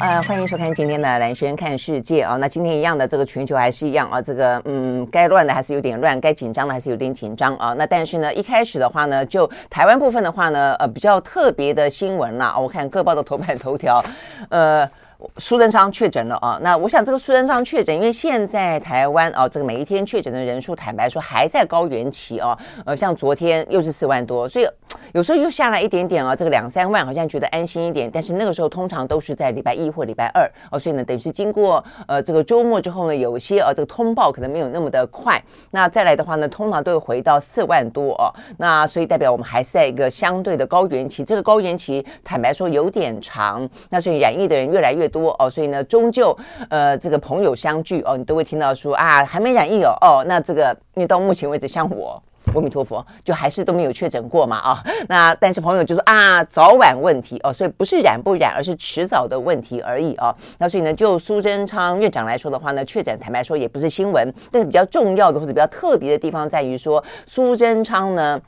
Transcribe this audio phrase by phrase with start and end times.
[0.00, 2.36] 呃，欢迎收看今天的兰轩看世界啊。
[2.36, 4.20] 那今天一样的，这个全球还是一样啊。
[4.20, 7.74] 这个，嗯，该乱的还是有点乱，该紧张的还是有点紧张啊。
[7.76, 12.56] 那但是呢，一开始的话呢，就台湾部分的话呢，呃，比较特别的新闻啦。
[12.58, 14.02] 我看各报的头版头条，
[14.48, 14.88] 呃。
[15.36, 24.66] 苏贞昌确诊了啊，那我想这个苏贞昌确诊，因为现在台湾啊，这个每一天确诊的人数，坦白说还在高原期啊，呃，像昨天又是四万多，所以
[25.14, 46.36] 有时候又下来一点点啊，这个两三万好像觉得安心一点，但是那个时候通常都是在礼拜一或礼拜二哦，所以呢，等于是经过呃这个周末之后呢，有些呃这个通报可能没有那么的快，那再来的话呢，通常都会回到四万多哦，那所以代表我们还是在一个相对的高原期，这个高原期坦白说有点长，那所以染疫的人越来越多哦，所以呢，终究
[46.68, 52.22] 呃，这个朋友相聚哦，你都会听到说啊，还没染疫哦，哦，那这个因为到目前为止，像我，
[52.54, 60.34] 阿弥陀佛，就还是都没有确诊过嘛啊，那但是朋友就说啊，早晚问题哦，所以不是染不染，而是迟早的问题而已哦。
[60.58, 68.40] 那所以呢，就苏贞昌院长来说的话呢，确诊坦白说也不是新闻，但是比较重要的或者比较特别的地方在于说，苏贞昌呢。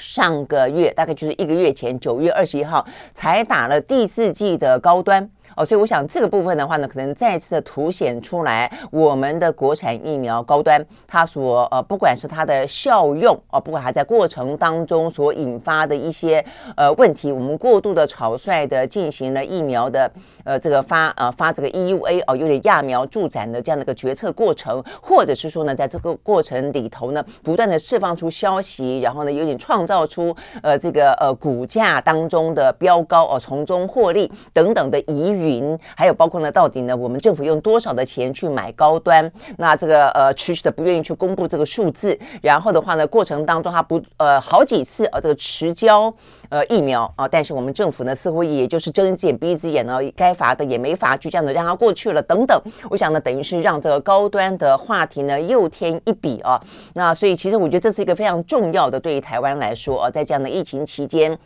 [0.00, 5.28] 上个月大概就是一个月前，九月二十一号才打了第四季的高端。
[5.58, 16.44] 哦，所以我想这个部分的话呢，可能再次的凸显出来我们的国产疫苗高端，它所呃，不管是它的效用哦，不管它在过程当中所引发的一些
[16.76, 20.08] 呃问题，我们过度的草率的进行了疫苗的
[20.44, 35.47] 呃这个发呃发这个 EUA 哦，有点揠苗助长的这样的一个决策过程，或者是说呢，在这个过程里头呢，不断的释放出消息，然后呢，有点创造出呃这个呃股价当中的飙高哦，从中获利等等的疑云。
[35.48, 39.30] 云还有包括呢，到底呢，我们政府用多少的钱去买高端？
[39.56, 42.16] 那这个呃，迟迟的不愿意去公布这个数字。
[42.42, 46.12] 然后的话呢，过程当中他不呃好几次啊，这个迟交
[46.50, 52.60] 呃疫苗啊，但是我们政府呢，似乎也就是睁一只眼闭一只眼呢，该罚的也没罚，就这样子让它过去了等等。
[52.90, 56.60] 我想呢，等于是让这个高端的话题呢又添一笔啊。
[56.94, 61.38] 那所以其实我觉得这是一个非常重要的，对于台湾来说啊，在这样的疫情期间。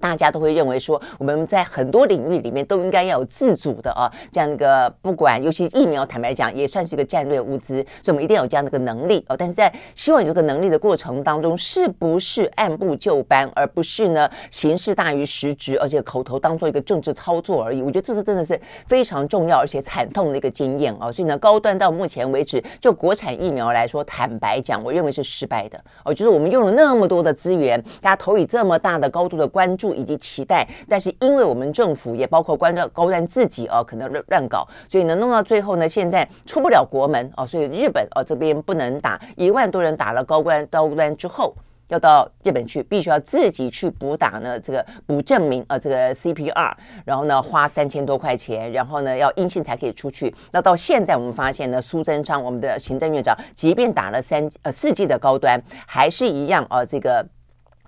[0.00, 9.36] 大家都会认为说，我们在很多领域里面都应该要有自主的啊，这样一个不管，尤其疫苗，坦白讲也算是一个战略物资，所以我们一定要有这样的一个能力哦。
[9.36, 17.82] 但是在希望有这个能力的过程当中，是不是按部就班，而不是呢形式大于实质，而且口头当做一个政治操作而已？
[17.82, 21.12] 我觉得这是真的是非常重要而且惨痛的一个经验哦。
[21.12, 26.14] 所以呢，高端到目前为止，就国产疫苗来说，坦白讲，我认为是失败的哦。
[26.14, 29.89] 就是我们用了那么多的资源，大家投以这么大的高度的关注。
[29.94, 41.54] 以及期待，但是因为我们政府也包括关照高端自己哦，可能乱乱搞，所以呢弄到最后呢，现在出不了国门哦，所以日本哦这边不能打，一万多人打了高端高端之后，
[41.88, 46.72] 要到日本去，必须要自己去补打呢这个补证明啊这个 CPR，
[47.04, 50.34] 然后呢花三千多块钱，然后呢要阴性才可以出去。
[50.52, 57.26] 那到现在我们发现呢，苏贞昌我们的行政院长，即便打了三呃四季的高端，还是一样啊这个。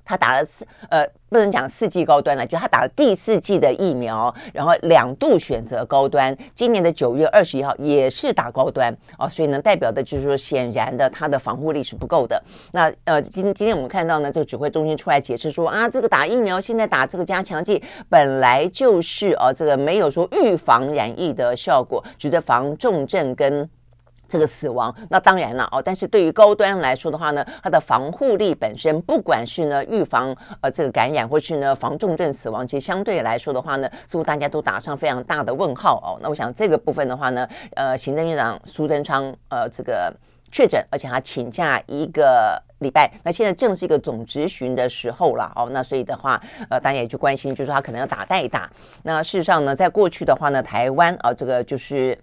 [0.04, 6.36] 他打了四呃，不能讲四季高端了，就他打了第四季的疫苗，然后两度选择高端。
[6.54, 12.40] 今年的九月二十一号也是打高端哦，所以呢，代表的就是说，显然的，他的防护力是不够的。
[12.72, 23.68] 那呃，今今天我们看到呢，这个指挥中心出来解释说啊，这个打疫苗现在打这个加强剂本来就是呃、啊，这个没有说预防染疫的效果，只是防重症跟。
[24.32, 25.82] 这个死亡，那当然了哦。
[25.84, 36.18] 但是对于高端来说的话呢，它的防护力本身，不管是呢预防呃这个感染，或是呢防重症死亡，其实相对来说的话呢，似乎大家都打上非常大的问号哦。
[36.22, 40.10] 那我想这个部分的话呢，呃，行政院长苏贞昌呃这个
[40.50, 45.68] 确诊，而且他请假一个礼拜，那现在正是一个总执询的时候了哦。
[45.72, 48.70] 那所以的话，呃，大家也去关心，就是说他可能要打代打。
[49.02, 52.18] 那事实上呢，在过去的话呢，台湾啊、这个就是。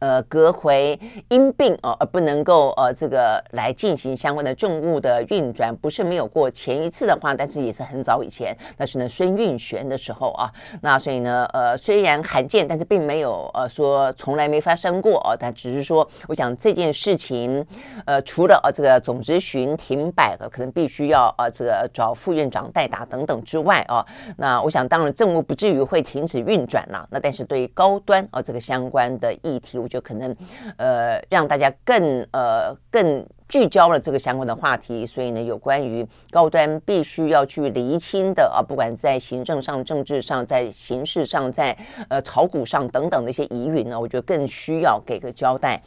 [0.00, 0.98] 呃，隔回
[1.28, 6.50] 因病哦，而不能够呃，这个来进行相关的政务的运转，不是没有过。
[6.50, 10.50] 前一次的话，但是也是很早以前，那是呢孙运璇的时候啊。
[10.80, 15.36] 那所以呢，呃，虽然罕见，但是并没有呃说从来没发生过哦。
[15.38, 17.62] 但只是说，我想这件事情，
[18.06, 24.02] 呃，除了呃这个总质询停摆的，可能必须要呃这个找副院长代打等等之外啊，
[24.38, 27.06] 那我想当然政务不至于会停止运转了。
[27.10, 29.89] 那但是对于高端啊这个相关的议题，我。
[29.90, 30.34] 就可能
[30.78, 33.26] 呃让大家更呃更。
[33.50, 41.76] 聚焦了这个相关的话题，所以呢，有关于高端必须要去厘清的啊，不管在行政上、政治上、在形式上、在
[42.08, 45.82] 呃炒股上等等的一些疑云呢，我觉得更需要给个交代。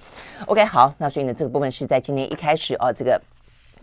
[0.47, 3.17] OK，好，那所以呢，这个部分是在今天一开始啊，这个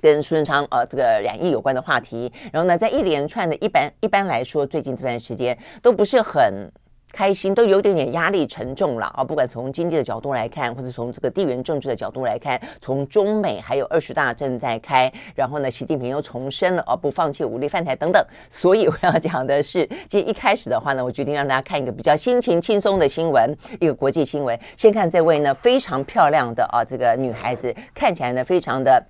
[0.02, 6.70] 跟苏贞昌呃这个染疫有关的话题，然后呢，在一连串的一般一般来说，最近这段时间都不是很。
[7.12, 9.24] 开心都有点点压力沉重了啊！
[9.24, 18.24] 不管从经济的角度来看，或者从这个地缘政治的角度来看，从中美还有二十大正在开，然后呢，习近平又重申了啊，不放弃武力犯台等等。
[18.48, 24.58] 所以我要讲的是，今天一开始的话呢，我决定让大家看一个比较心情轻松的新闻，一个国际新闻。
[24.76, 29.02] 先看这位呢，非常漂亮的啊，这个女孩子看起来呢，非常的。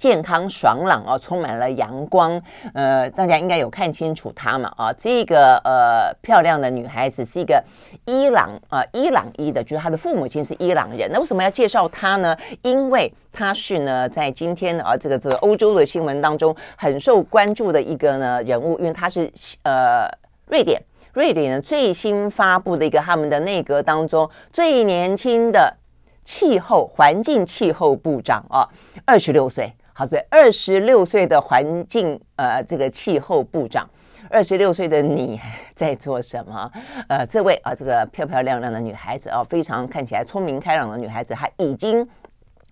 [0.00, 2.40] 健康爽朗啊，充满了阳光。
[2.72, 4.72] 呃，大家应该有看清楚她嘛？
[4.78, 7.62] 啊，这个呃漂亮的女孩子是一个
[8.06, 11.10] 伊朗啊、呃，伊朗裔的，就是她的父母亲是伊朗人。
[11.12, 12.34] 那为什么要介绍她呢？
[12.62, 19.30] 因为她是呢，在今天啊这个这个欧洲的新闻当中很受关注的一个呢人物，因为她是
[19.64, 20.08] 呃
[20.46, 20.82] 瑞典，
[21.12, 25.76] 瑞典呢最新发布的一个他们的内阁当中最年轻的
[26.24, 28.64] 气候环境气候部长啊，
[29.04, 29.70] 二十六岁。
[29.92, 33.88] 好，所以二十六岁的环境呃，这个气候部长，
[34.30, 35.40] 二十六岁的你
[35.74, 36.70] 在做什么？
[37.08, 42.08] 呃，这位啊，这个漂漂亮亮的女孩子啊，非常看起来聪明开朗的女孩子，她已经。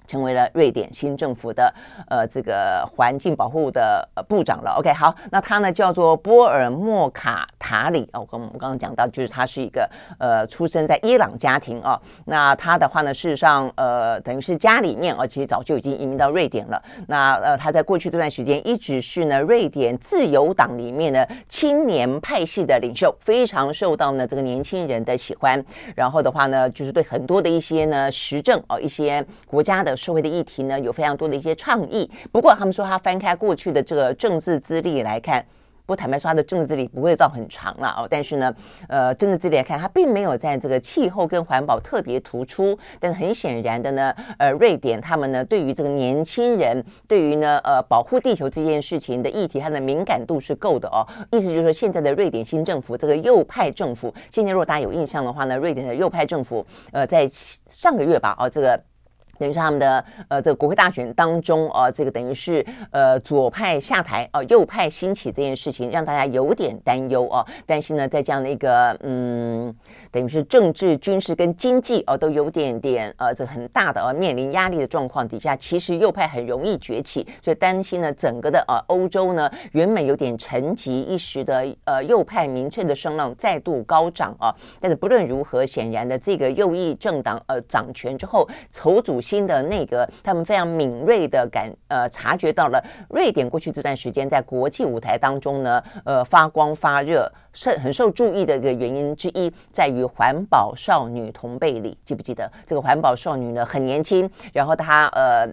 [0.08, 1.72] 成为了瑞典新政府的
[2.08, 4.74] 呃这个环境保护的呃部长了。
[4.78, 9.88] OK，好，那他呢叫做波尔莫卡塔里哦，跟我们刚刚讲到，就是他是一个
[10.18, 12.00] 呃出生在伊朗家庭哦。
[12.24, 16.82] 那他的话呢，事实上呃等于是家里面哦，其实早就已经移民到瑞典了。
[17.06, 25.62] 那呃他在过去这段时间一直是呢瑞典自由党里面的青年派系的领袖，非常受到呢这个年轻人的喜欢。
[25.94, 29.97] 然后的话呢，就是对很多的一些呢时政哦一些国家的。
[29.98, 32.10] 社会的议题呢，有非常多的一些倡议。
[32.32, 35.44] 不过，他们说他翻开过去的这个政治资历来看，
[35.84, 38.06] 不坦白说，他的政治资历不会到很长了哦。
[38.10, 38.54] 但是呢，
[38.88, 42.78] 呃，政治资历来看，他并没有在这个气候跟环保特别突出。
[43.00, 51.00] 但是很显然的呢，呃，瑞典他们呢，对于这个年轻人，对于呢，呃，保护地球这件事情的议题，它的敏感度是够的哦。
[51.32, 58.78] 意思就是说，现在的瑞典新政府，这个右派政府，现在如果大家有印象的话呢，瑞典的右派政府，呃，在上个月吧，哦，这个。
[59.38, 67.46] 等于是他们的呃这个国会大选当中啊，这个等于是呃左派下台啊，右派兴起这件事情，让大家有点担忧啊。
[67.64, 69.72] 担心呢，在这样的一个嗯，
[70.10, 84.52] 等于是政治、军事跟经济啊都有点点呃这很大的呃面临压力的状况底下，其实右派很容易崛起，所以担心呢，整个的呃欧洲呢原本有点沉寂一时的呃右派民粹的声浪再度高涨啊。
[84.80, 89.20] 但是不论如何，显然的这个右翼政党呃掌权之后，筹组。
[89.28, 103.66] 新的内阁，他们非常敏锐的感呃察觉到了瑞典过去这段时间在国际舞台当中呢，呃发光发热，是很受注意的一个原因之一，在于环保少女同辈里，记不记得这个环保少女呢？
[103.66, 105.46] 很年轻，然后她呃。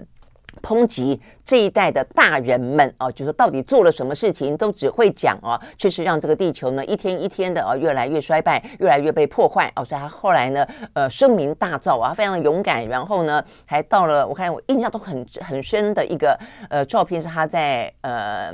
[0.66, 9.84] 抨击这一代的大人们啊，就说到底做了什么事情，都只会讲啊，确实让这个地球呢一天一天的啊越来越衰败，越来越被破坏啊。
[9.84, 12.84] 所以他后来呢，呃，声名大噪啊，非常勇敢。
[12.88, 16.36] 然后呢，还到了我看我印象都很很深的一个
[16.72, 18.52] 呃照片，是他在呃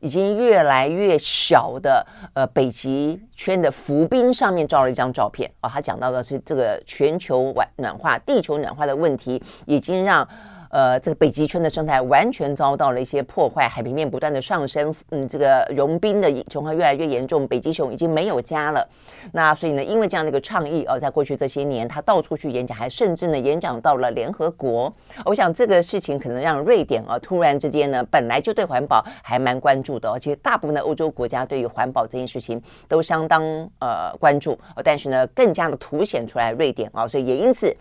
[0.00, 5.70] 已经越来越小的呃北极圈的浮冰上面照了一张照片啊。
[5.70, 10.28] 他讲到的是这个全球暖暖化、地球暖化的问题，已经让。
[10.74, 18.84] 呃，这个北极圈的生态完全遭到了一些破坏，海平面不断的上升，嗯，这个融冰的情况越来越严重，北极熊已经没有家了。
[19.32, 24.92] 那所以呢，因为这样的一个倡议，呃，在过去这些年，他到处去演讲，还甚至呢演讲到了联合国。
[25.24, 33.44] 我想这个事情可能让瑞典啊，突然之间呢，本来就对环保还蛮关注的，而且大部分的欧洲国家对于环保这件事情都相当
[33.78, 37.72] 呃关注，但是呢，更加的凸显出来瑞典啊，所以也因此。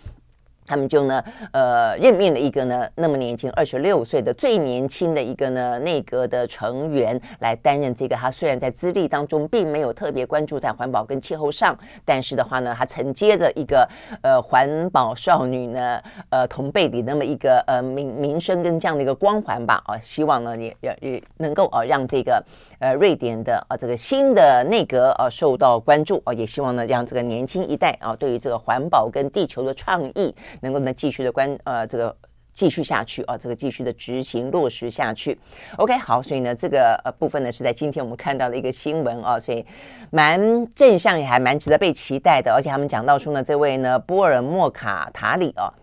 [0.66, 8.16] 他们就呢，呃，任命了一个呢那么年轻，二十六岁的最年轻的一个呢内阁的成员来担任这个。
[8.16, 13.88] 他虽然在资历当中并没有特别关注在环保跟气候上，但是的话呢，他承接着一个
[14.22, 19.82] 呃环保少女呢，呃同辈里那么一个呃名名声跟这样的一个光环吧。
[19.86, 22.42] 啊，希望呢也也也能够啊让这个
[22.84, 30.36] 呃瑞典的啊这个新的内阁啊受到关注啊，也希望呢让这个年轻一代啊对于这个环保跟地球的倡议。
[30.60, 32.14] 能够呢继续的关呃这个
[32.54, 35.40] 继续下去啊，这个继续的执行落实下去。
[35.78, 39.66] OK，好，所以呢，这个呃部分呢是在今天我们看到的一个新闻啊，所以
[40.12, 40.38] 蛮
[40.76, 42.54] 正向，也还蛮值得被期待的。
[42.54, 45.74] 而且他们讲到说呢，这位呢波尔莫卡塔里啊。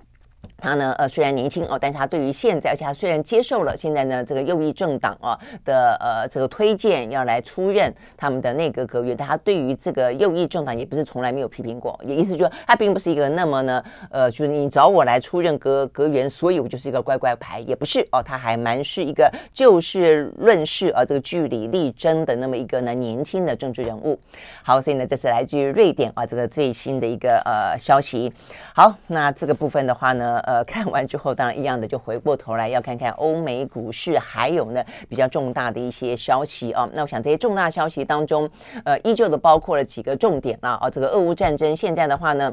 [0.61, 24.19] 他呢，呃，虽然年轻哦，但是他对于现在，而且他虽然接受了现在呢这个右翼政党啊的呃这个推荐要来出任他们的内阁阁员，但他对于这个右翼政党也不是从来没有批评过，也意思就是他并不是一个那么呢，呃，就是你找我来出任阁阁员，所以我就是一个乖乖牌，也不是哦，他还蛮是一个就事论事啊，这个据理力争的那么一个呢年轻的政治人物。
[24.63, 28.31] 好，所以呢，这是来自于瑞典啊这个最新的一个呃消息。
[28.75, 30.39] 好，那这个部分的话呢。
[30.51, 36.91] 呃看完之后，当然一样的，就回过头来要看看欧美股市，还有呢比较重大的一些消息啊。
[36.93, 38.51] 那我想这些重大消息当中，
[38.85, 40.73] 呃，依旧的包括了几个重点啦。
[40.81, 42.53] 啊，这个俄乌战争现在的话呢，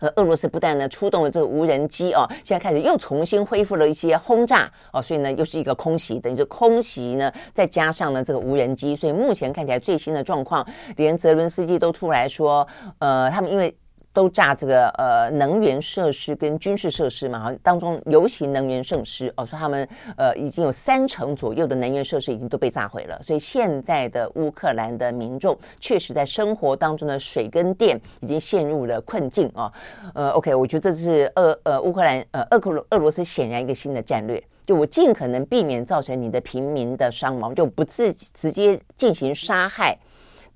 [0.00, 10.66] 呃，俄罗斯不但呢出动了这个无人机啊，现在开始又重新恢复了一些轰炸哦，所以呢又是一个空袭，等于说空袭呢再加上呢这个无人机，所以目前看起来最新的状况，
[10.96, 12.66] 连泽伦斯基都出来说，
[13.00, 13.76] 呃，他们因为。
[14.12, 29.72] 都炸这个呃能源设施跟军事设施嘛，哈，当中尤其能源设施哦，说他们呃已经有三成左右的能源设施已经都被炸毁了，所以现在的乌克兰的民众确实在生活当中的水跟电已经陷入了困境啊。
[30.14, 39.96] 呃，OK，我觉得这是俄呃乌克兰呃俄克罗俄罗斯显然一个新的战略，就我尽可能避免造成你的平民的伤亡，就不自直接进行杀害。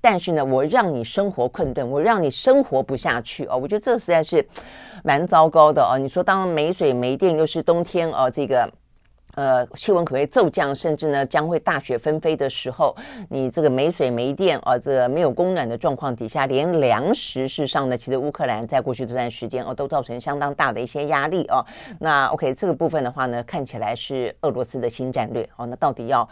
[0.03, 3.55] 但是呢，我让你生活困顿，我让你生活不下去哦。
[3.55, 4.45] 我觉得这实在是
[5.01, 5.97] 蛮糟糕的哦。
[5.97, 8.69] 你说，当没水没电，又是冬天哦，这个
[9.35, 12.93] 呃气温可会骤降，甚至呢将会大雪纷飞的时候，
[13.29, 21.65] 你这个没水没电哦，这没有供暖的状况底下，连粮食事实上呢，其实乌克兰在过去这段时间哦，都造成相当大的一些压力哦。
[21.97, 25.65] 那 OK，这个部分的话呢，看起来是俄罗斯的新战略哦。
[25.65, 26.27] 那到底要？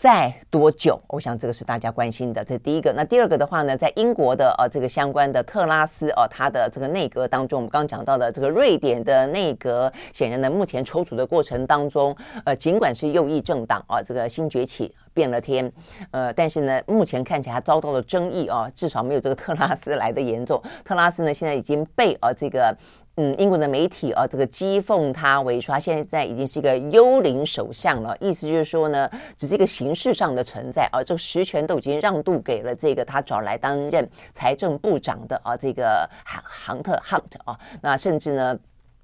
[0.00, 0.98] 在多久？
[1.08, 2.90] 我想这个是大家关心的，这是第一个。
[2.96, 12.16] 那第二个的话呢，在英国的呃这个相关的特拉斯哦，他的这个内阁当中，我们刚刚讲到的这个瑞典的内阁，显然呢目前筹组的过程当中，
[12.46, 15.70] 呃，尽管是右翼政党啊，这个新崛起变了天，
[16.12, 20.58] 呃，但是呢，目前看起来遭到了争议啊，至少没有这个特拉斯来的严重。
[20.82, 22.74] 特拉斯呢现在已经被啊这个。
[23.22, 38.58] 嗯，英国的媒体啊，这个讥讽他为说他现在已经是一个幽灵首相了，意思就是说呢，只是一个形式上的存在啊，这个实权都已经让渡给了这个他找来担任财政部长的啊，这个杭杭特 Hunt 啊，那甚至呢。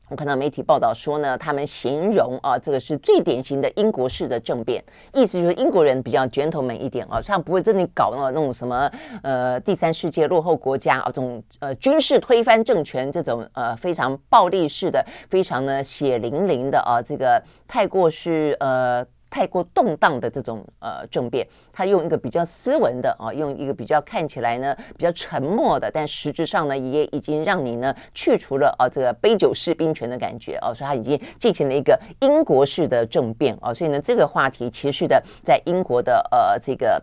[0.09, 4.83] 我看到媒体报道说呢，他们形容啊，这个是最典型的英国式的政变，
[5.13, 8.91] 意思就是英国人比较卷土门一点啊，他不会真的搞那种什么
[9.23, 19.05] 呃第三世界落后国家啊这种呃军事推翻政权这种呃非常暴力式的、非常呢血淋淋的啊，这个太过是呃。
[19.37, 36.99] 太过动荡的这种呃政变，他用一个比较斯文的啊，用一个比较看起来呢比较沉默的，但实质上呢也已经让你呢去除了啊这个杯酒释兵权的感觉啊，所以他已经进行了一个英国式的政变啊，所以呢这个话题持续的在英国的呃这个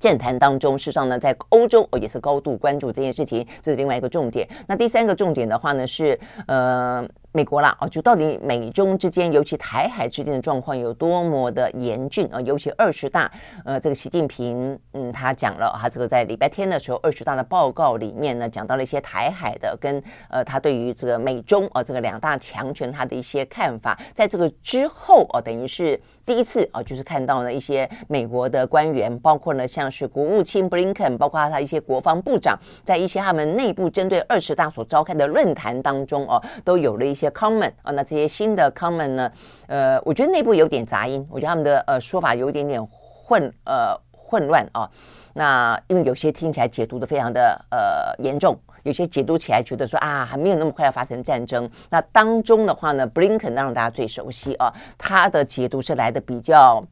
[0.00, 4.44] 政坛当中，事实上呢在欧洲哦也是高度关注这件事情，这是另外一个重点。
[4.66, 7.06] 那第三个重点的话呢是呃。
[7.32, 12.40] 美国啦，啊，就到底美中之间，尤其台海之间的状况有多么的严峻啊？
[12.40, 13.30] 尤其二十大，
[13.64, 23.96] 呃，这个习近平，嗯，他讲了，他这个在礼拜天的时候，二十大的报告里面呢，讲到了一些台海的跟呃，他对于这个美中啊，这个两大强权他的一些看法。
[24.12, 37.30] 在这个之后啊，等于是第一次啊，就是看到了一些美国的官员，包括呢像是国务卿布林肯，包括他一些国防部长，在一些他们内部针对二十大所召开的论坛当中哦，都有了一些。
[37.30, 39.30] 一些 comment 啊，那这些新的 comment 呢？
[39.66, 44.90] 呃，我觉得内部有点杂音，我觉得他们的呃说法有一点点混呃混乱啊。
[45.34, 51.70] 那因为有些听起来解读的非常的呃严重，有些解读起来觉得说啊还没有那么快要发生战争。
[51.90, 56.82] 那当中的话呢，，Blinken 让大家最熟悉啊，他的解读是来的比较。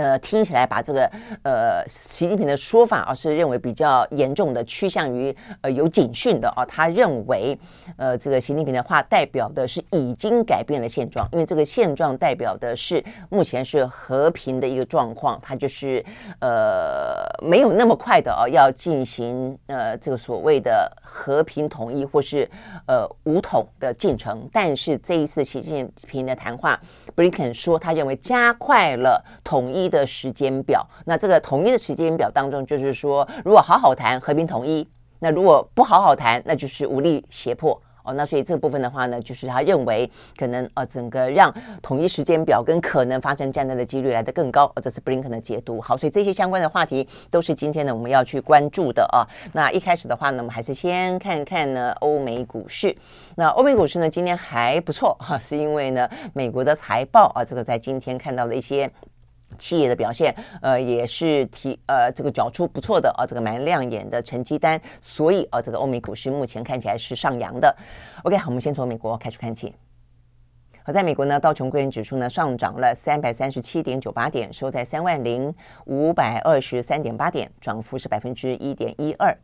[0.00, 1.04] 呃，听起来把这个
[1.42, 6.64] 呃习近平的说法啊，是认为比较严重的，趋向于呃有警讯的啊。
[6.64, 7.58] 他认为，
[7.98, 16.02] 呃，这个习近平的话代表的是已经改变了现状，因为这个现状代表的是目前是和平的一个状况，他就是
[16.40, 22.48] 呃没有那么快的啊要进行呃这个所谓的和平统一或是
[22.86, 24.48] 呃武统的进程。
[24.50, 26.80] 但是这一次习近平的谈话，
[27.14, 29.89] 布林肯说他认为加快了统一。
[29.90, 45.78] 的时间表，那这个统一的时间表当中，就是说，如果好好谈和平统一，那如果不好好谈，那就是武力胁迫哦，那所以这部分的话呢，就是他认为可能呃整个让统一时间表跟可能发生战争的几率来得更高，这是布林肯的解读。
[45.78, 49.20] 好，所以这些相关的话题都是今天呢我们要去关注的啊。
[49.52, 52.96] 那一开始的话呢，我们还是先看看呢欧美股市。
[53.36, 58.90] 那欧美股市呢今天还不错哈，是因为呢美国的财报啊，这个在今天看到了一些。
[59.58, 67.74] 企业的表现，呃，也是提呃这个缴出不错的啊，这个蛮亮眼的成绩单，所以啊，这个欧美股市目前看起来是上扬的。
[68.24, 69.74] OK，好，我们先从美国开始看起。
[70.82, 75.54] 好，在美国呢，道琼工业指数呢上涨了三百三十七点九八点，收在三万零
[75.84, 79.36] 五百二十三点八点，涨幅是百分之一点一二。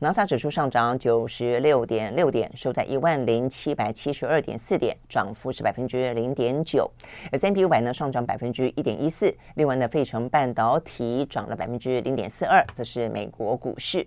[0.00, 6.90] 纳斯指数上涨九十六点六点，收在一万零七百七十二点四点，涨幅是百分之零点九。
[7.30, 14.04] S&P 五百呢上涨百分之一点一四，另外呢，费城半导体涨了百分之零点四二，这是美国股市。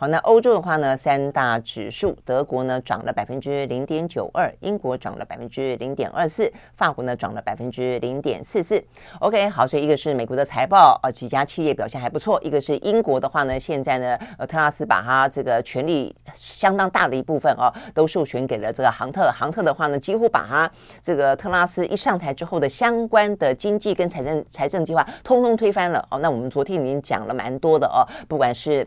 [0.00, 8.80] 好，那欧洲的话呢，三大指数，德国呢涨了百分之零点九二，英国涨了百分之零点二四，法国呢涨了百分之零点四四。
[9.18, 20.70] OK，好，所以一个是美国的财报，呃，几家企业表现还不错；一个是英国的话呢，现在呢，呃，特拉斯把它这个权力相当大的一部分哦，都授权给了这个杭特，杭特的话呢，几乎把它
[21.02, 26.20] 这个特拉斯一上台之后的相关的经济跟财政财政计划通通推翻了哦。
[26.20, 28.86] 那我们昨天已经讲了蛮多的哦，不管是。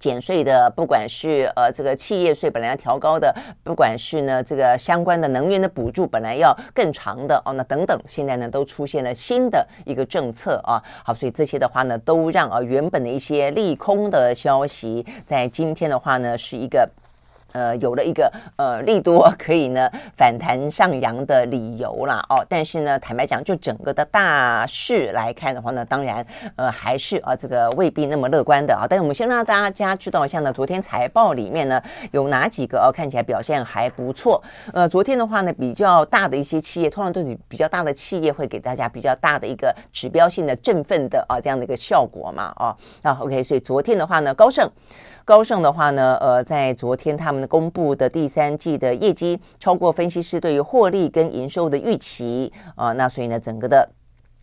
[0.00, 10.82] 减税的，不管是呃这个企业税本来要调高的，不管是呢这个相关的能源的补助本来要更长的哦，那等等，现在呢都出现了新的一个政策啊。
[11.04, 16.88] 好，所以这些的话呢，都让啊原本的一些利空的消息，在今天的话呢是一个。
[17.52, 26.24] 呃，有了一个呃利多可以呢反弹上扬的理由啦哦，但是呢，坦白讲，就整个的大势来看的话呢，当然
[26.56, 28.86] 呃还是啊这个未必那么乐观的啊。
[28.88, 34.42] 但是我们先让大家知道一下呢，昨天财报里面呢有哪几个哦看起来表现还不错。
[34.72, 42.76] 呃，昨天的话呢，比较大的一些企业，通常都是比较大的企业会给大家比较大的一个指标性的振奋的啊这样的一个效果嘛哦。
[43.02, 44.70] 那 OK，所以昨天的话呢，高盛。
[45.24, 53.88] 高盛的话呢，呃，在昨天他们公布的第三季的业绩超过分析师对于获利跟营收的预期啊，呃，那所以呢，整个的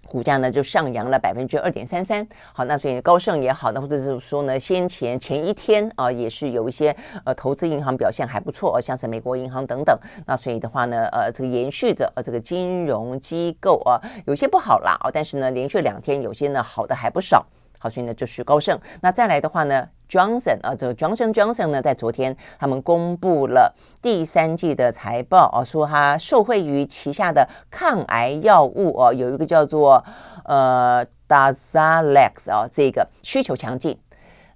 [0.07, 2.25] 股价呢就上扬了百分之二点三三。
[2.53, 9.97] 好，那所以高盛也好，那或者是说呢，先前前一天啊，也是有一些呃投资银行表现还不错，像是美国银行等等。
[10.25, 17.45] 那所以的话呢，呃，这个延续着呃这个金融机构啊，有些不好啦，哦，但是呢，连续两天有些呢好的还不少。
[17.79, 18.79] 好，所以呢就是高盛。
[19.01, 30.03] 那再来的话呢，Johnson 啊，这个 Johnson Johnson 呢，在昨天他们公布了第三季的财报啊，说它受惠于旗下的抗癌药物哦，有一个叫做
[30.45, 33.97] 呃 Dazalex 啊，这个需求强劲。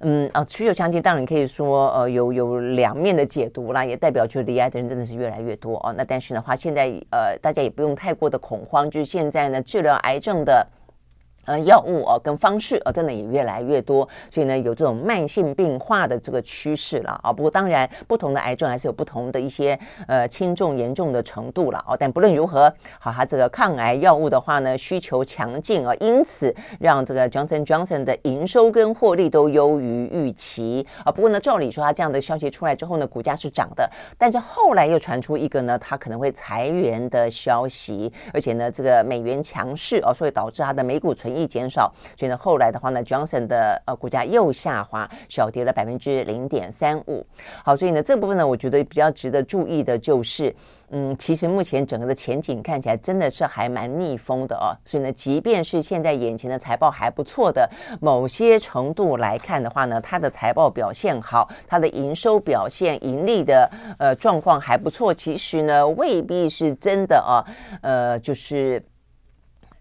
[0.04, 5.94] 嗯啊，需求强劲，当然你可以说呃有有两面的解读啦，也代表就离癌的人真的是越来越多哦。
[5.96, 10.68] 那但是的话，现在呃大家也不用太过的恐慌，就是现在呢治疗癌症的。
[11.46, 17.34] 呃，药物哦，跟方式哦，真的也越来越多，所以呢，有这种慢性病化的这个趋势了啊。
[17.34, 19.78] 不过当然，不同的癌症还是有不同的一些
[20.08, 21.98] 呃轻重严重的程度了哦。
[22.00, 31.12] 但不论如何，好，它这个抗癌药物的话呢，需求强劲啊，因此让这个 Johnson Johnson 的营收跟获利都优于预期啊。
[31.12, 47.26] 不过呢，照理说它这样的消息出来之后呢，股价是涨的，但是后来又传出一个呢，它可能会裁员的消息，而且呢，这个美元强势哦，所以导致它的美股存易减少，所以呢，后来的话呢，Johnson 的呃股价又下滑，小跌了百分之零点三五。
[47.64, 50.56] 好，所以呢，这部分呢，我觉得比较值得注意的就是，
[50.90, 54.76] 嗯，其实目前整个的前景看起来真的是还蛮逆风的哦。
[54.86, 67.44] 所以呢，即便是现在眼前的财报还不错的某些程度来看的话呢，它的财报表现好，它的营收表现、盈利的呃状况还不错，其实呢，未必是真的哦，
[67.82, 68.84] 呃，就是。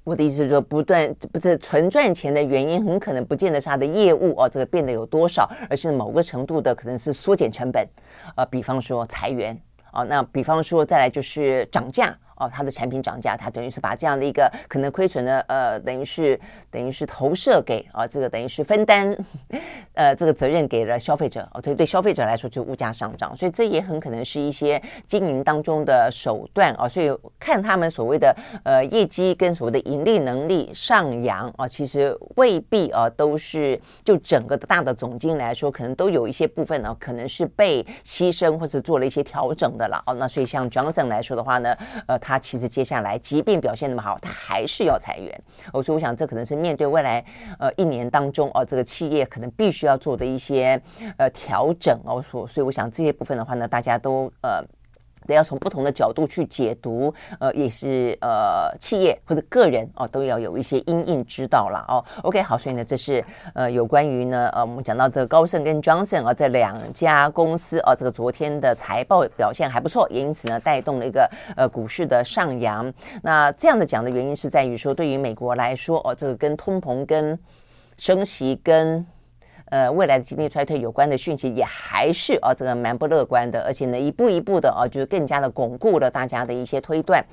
[0.02, 7.86] 我的意思是说，不断不是纯赚钱的原因，很可能不见得是它的业务哦，这个变得有多少，而是某个程度的可能是缩减成本，
[8.34, 9.56] 啊，比方说裁员
[9.90, 12.16] 啊，那比方说再来就是涨价。
[12.40, 19.14] 哦，它的产品涨价，它等于是把这样的一个可能亏损的，呃，等于是等于是投射给啊，这个等于是分担，
[19.94, 21.46] 呃，这个责任给了消费者。
[21.52, 26.88] 哦，对，对，消费者来说就物价上涨，所以这也很可能是一些经营当中的手段啊。
[26.88, 40.02] 所以看他们所谓的呃业绩跟所谓的盈利能力上扬啊，其实未必啊都是就整个的大的总经来说，可能都有一些部分呢，可能是被牺牲或者做了一些调整的了。
[40.06, 41.76] 哦，那所以像 Johnson 来说的话呢，
[42.06, 45.42] 呃，他他其实接下来，即便表现那么好，他还是要裁员。
[45.72, 47.24] 我说我想，这可能是面对未来
[47.58, 50.80] 呃一年当中哦，这个企业可能必须要做的一些
[51.16, 52.22] 呃调整哦。
[52.22, 54.62] 所所以，我想这些部分的话呢，大家都呃
[55.26, 62.04] 得要从不同的角度去解读，呃，也是呃，企业或者个人哦，都要有一些因应之道了哦。
[62.22, 72.92] OK，好，所以呢，这是呃有关于呢，呃，我们讲到这个高盛跟 Johnson 啊这两家公司啊，这个昨天的财报表现还不错，也因此呢带动了一个呃股市的上扬。
[73.22, 77.38] 那这样的讲的原因是在于说，对于美国来说哦，这个跟通膨、跟
[77.96, 79.04] 升息、跟
[79.70, 87.24] 呃，未来的经济衰退有关的讯息也还是啊，这个蛮不乐观的，而且呢，一步一步的啊，就是更加的巩固了大家的一些推断。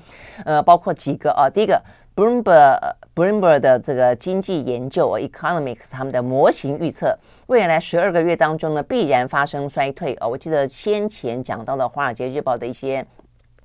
[0.44, 1.82] 呃，包括几个啊，第一个
[2.16, 2.78] ，Bloomberg
[3.14, 10.26] Bloomberg 的这个经济研究 Economics 他们的模型预测，未来十二个月当中呢，必然发生衰退啊。
[10.26, 13.04] 我记得先前讲到的《华尔街日报》的一些。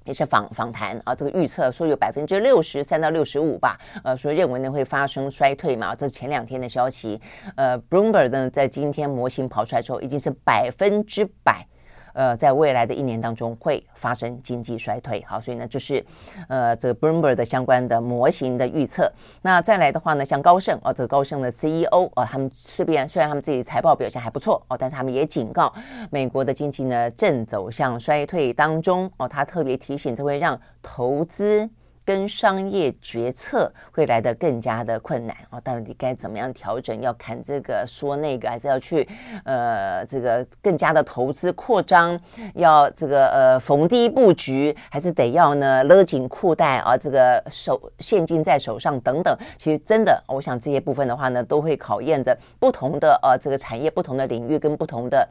[0.05, 7.19] 也是访访谈啊，这个预测说有百分之六十三到六十五吧，呃，说认为呢会发生衰退嘛，这是前两天的消息。
[7.55, 11.65] 呃，Bloomberg 呢在今天模型跑出来之后，已经是百分之百。
[12.13, 16.03] 呃，在未来的一年当中会发生经济衰退，好，所以呢，就是
[16.47, 19.11] 呃这个 Bloomberg 的相关的模型的预测。
[19.41, 25.73] 那再来的话呢，像高盛哦，这个高盛的 CEO 哦，他们虽然虽然他们自己财报表现还不错哦，但是他们也警告
[26.09, 31.69] 美国的经济呢正走向衰退当中哦，他特别提醒这会让投资。
[32.05, 37.01] 跟商业决策会来得更加的困难哦，到底该怎么样调整？
[37.01, 39.07] 要砍这个说那个，还是要去
[39.45, 42.19] 呃这个更加的投资扩张？
[42.55, 46.97] 要这个呃逢低布局，还是得要呢勒紧裤带啊？
[46.97, 49.37] 这个手现金在手上等等。
[49.57, 55.27] 其实真的，我想这些部分的话呢，都会考验着不同的呃这个产业、不同的领域跟不同的。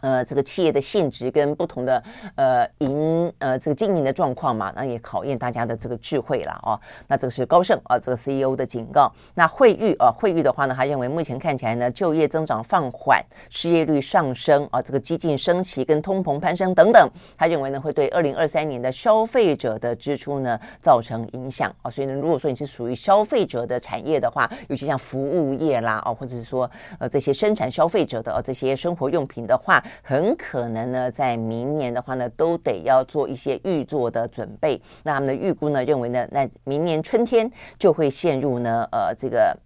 [0.00, 2.02] 呃，这个企业的性质跟不同的
[2.36, 6.78] 呃营呃这个经营的状况嘛，那也考验大家的这个智慧了哦。
[7.08, 9.10] 那这个是高盛啊，这个 CEO 的警告。
[9.34, 21.90] 那惠誉啊，惠誉的话呢，他认为目前看起来呢，就业增长放缓，失业率上升啊，这个激进升息跟通膨攀升等等，他认为呢会对二零二三年的消费者的支出呢造成影响啊。
[21.90, 29.82] 所以呢，如果说你是属于消费者的产业的话，尤其像服务业啦哦，或者是说呃这些生产消费者的这些生活用品的话。
[30.02, 34.80] 很可能呢，在明年的话呢，都得要做一些预做的准备。
[35.02, 39.56] 那他们的预估呢，认为呢，那明年春天就会陷入呢，呃，这个。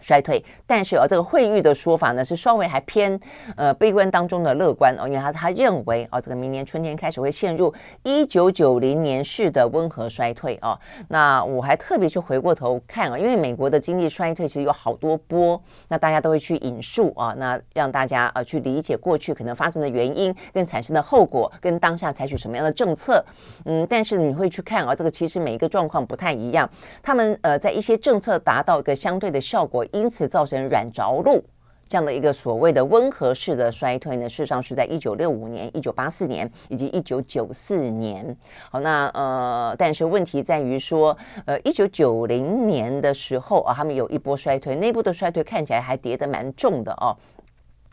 [0.00, 3.18] 衰退，但是啊，这个惠誉的说法呢是稍微还偏
[3.56, 10.78] 呃悲观当中的乐观哦，因为他他认为啊，这个明年春天开始会陷入一九九零年式的温和衰退哦。
[11.08, 23.24] 那我还特别去回过头看啊，因为美国的经济衰退其实有好多波，那大家都会去引述啊，那让大家啊去理解过去可能发生的原因跟产生的后果，跟当下采取什么样的政策。
[23.64, 26.68] 嗯，但是你会去看啊，这个其实每一个状况不太一样，
[27.02, 29.84] 他们呃在一些政策达到一个相对的效果。
[29.92, 31.42] 因此造成软着陆
[31.86, 38.36] 这样的一个所谓的温和式的衰退呢，事实上是在一九六五年、一九八四年以及一九九四年。
[38.70, 47.16] 好，那呃，但是问题在于说，呃，一九九零年的时候啊，他们有一波衰退，内部的衰退看起来还跌得蛮重的哦。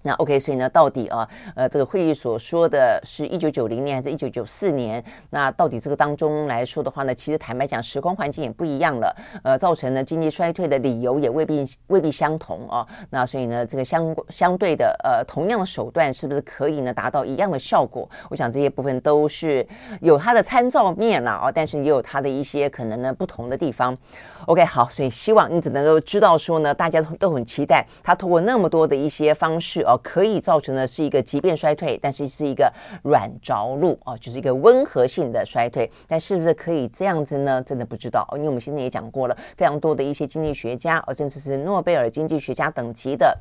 [0.05, 5.03] 那 OK，所以呢，到底啊，呃，这个会议所说的是一九九零年还是一九九四年？
[5.31, 12.85] 那到底这个当中来说的话呢，其实坦白讲，时空环境也不一样了，呃，造成呢经济衰退的理由也未必未必相同啊。
[13.09, 18.07] 那所以呢，这个相相对的呃，同样的手段是不是可以呢达到一样的效果？
[18.29, 19.67] 我想这些部分都是
[20.01, 23.97] 有它的参照面了啊，但是也有它的一些可能呢不同的地方。
[24.45, 29.94] OK，好，所以希望你只能够知道说呢，大家都都很期待他通过那么多的一些方式哦。
[29.97, 32.71] 可以造成的是一个即便衰退，但是是一个
[33.03, 35.89] 软着陆哦，就是一个温和性的衰退。
[36.08, 37.62] 但是不是可以这样子呢？
[37.63, 43.38] 真的不知道，因为我们现在也讲过了，非常多的一些经济学家，哦，甚至是诺贝尔经济学家等级的。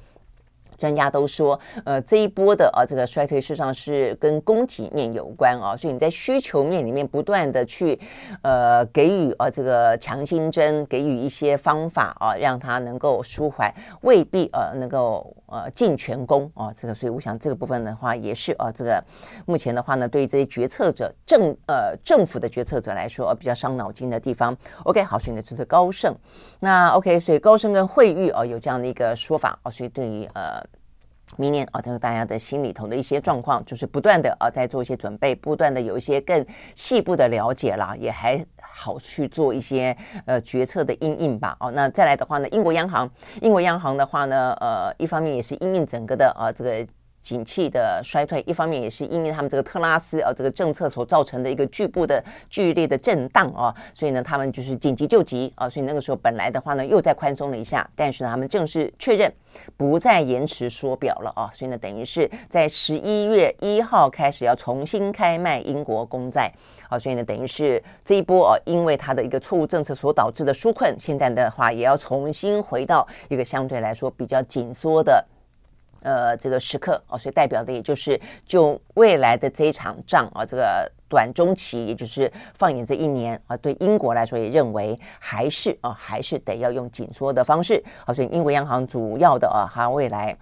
[0.85, 7.99] 专家都说，呃，这一波的啊，这个衰退事实上是跟供给面有关啊，所以你在需求面里面不断的去，
[8.43, 16.71] 呃，给予啊这个强心针，给予一些方法啊，让它能够舒缓，未必呃能够呃尽全功啊。
[16.77, 19.03] 这个，所以我想这个部分的话，也是啊，这个
[19.47, 24.55] 目前的话呢，对于这些决策者政呃政府的决策者来说，呃，比较伤脑筋的地方。
[24.85, 26.15] OK，好，所以呢，这是高盛。
[26.61, 30.63] 那 OK，所以高盛跟惠誉啊有这样的一个说法啊，所以对于呃。
[31.37, 36.45] 明年啊，这是大家的心里头的一些状况，就是不断的啊，在做一些准备，不断的有一些更
[36.75, 41.57] 细部的了解啦，也还好去做一些呃决策的应应吧。
[41.61, 43.09] 哦，那再来的话呢，英国央行，
[43.41, 46.87] 英国央行的话呢，呃，一方面也是应应整个的啊这个。
[47.25, 59.33] 景气的衰退，一方面也是因为他们这个特拉斯啊这个政策所造成的一个局部的剧烈的震荡啊，所以呢，他们就是紧急救急啊，所以那个时候本来的话呢，又再宽松了一下，但是呢，他们正式确认
[59.75, 66.53] 不再延迟缩表了啊，所以呢，等于是在十一月一号开始要重新开卖英国公债。
[66.91, 75.25] 好，所以呢，等于是这一波哦，因为它的一个错误政策所导致的纾困，现在的话也要重新回到一个相对来说比较紧缩的
[76.05, 87.83] 呃这个时刻哦，所以代表的也就是就未来的这一场仗啊，这个短中期，也就是放眼这一年啊，对英国来说也认为还是啊还是得要用紧缩的方式。
[88.07, 90.37] 好，所以英国央行主要的啊，它未来。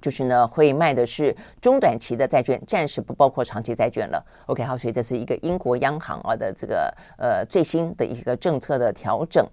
[0.00, 4.22] 就是呢，会卖的是中短期的债券，暂时不包括长期债券了。
[4.44, 9.48] OK，好，所以这是一个英国央行啊的这个呃最新的一个政策的调整。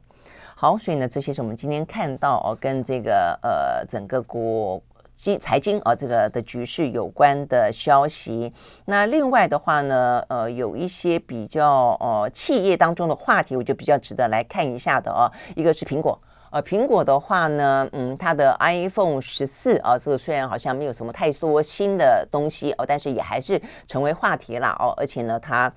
[0.54, 4.84] 好，所以呢，这些是我们今天看到哦，跟这个呃整个国
[5.22, 8.52] 经财经啊这个的局势有关的消息。
[8.86, 15.32] 那另外的话呢，呃，有一些比较呃企业当中的话题，我觉得比较值得来看一下的哦。
[15.56, 16.20] 一个是苹果。
[16.50, 24.92] 呃，苹果的话呢，嗯，它的 iPhone 十四啊，这个虽然好像没有什么太多新的东西哦，但是也还是成为话题了哦。
[24.98, 25.72] 而且呢，它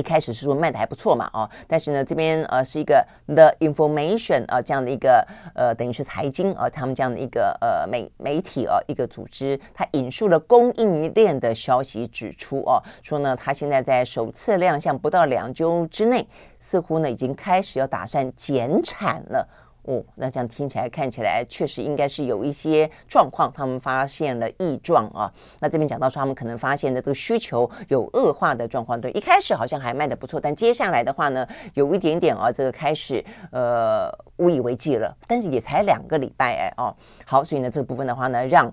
[0.00, 5.22] 一开始是说卖的还不错嘛哦，但是呢，这边呃是一个 The Information 啊这样的一个
[5.54, 16.26] 呃等于是财经啊他们这样的一个呃媒媒体啊一个组织，它引述了供应链的消息指出哦，说呢，它现在在首次亮相不到两周之内，
[16.58, 19.46] 似乎呢已经开始要打算减产了。
[19.84, 25.32] 哦，那这样听起来看起来确实应该是有一些状况，他们发现了异状啊。
[25.60, 29.00] 那这边讲到说，他们可能发现的这个需求有恶化的状况。
[29.00, 35.16] 对，一开始好像还卖的不错，但接下来的话呢，有一点点啊，这个开始呃无以为继了。
[35.26, 38.70] 但是也才两个礼拜哎哦，好，所以呢这个部分的话呢，让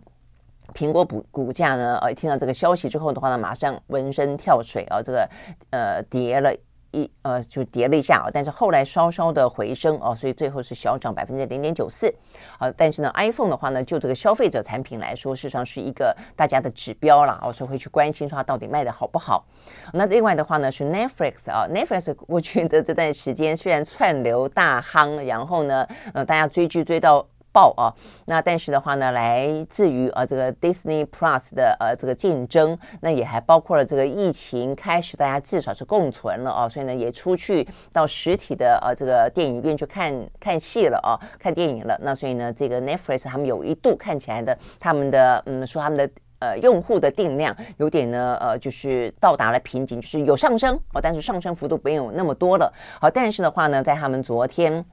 [0.73, 5.29] 苹果股股价呢，呃，听到这个消息之后的话呢，马上闻声跳水啊，这个
[5.69, 6.53] 呃跌了。
[6.97, 12.13] 一呃就跌了一下啊，但是后来稍稍的回升哦，所以最后是小涨百分之零点九四。
[12.57, 19.45] 啊，但是呢，iPhone 的话呢，就这个消费者产品来说，事实上是一个大家的指标了哦，所以会去关心说它到底卖的好不好。
[19.93, 27.27] 那另外的话呢，是 Netflix 啊，Netflix 过去的这段时间虽然串流大夯，然后呢，呃，大家追剧追到。
[27.57, 27.89] 报啊，
[28.25, 41.97] 那但是的话呢，来自于呃这个 Disney Plus 的呃这个竞争，那也还包括了这个疫情开始，大家至少是共存了啊，所以呢也出去到实体的呃这个电影院去看看戏了啊，看电影了。
[42.03, 52.71] 那所以呢，这个 Netflix 他们有一度看起来的他们的嗯说他们的呃用户的定量有点呢呃就是到达了瓶颈，就是有上升哦，但是上升幅度没有那么多了。
[53.01, 54.85] 好，但是的话呢，在他们昨天。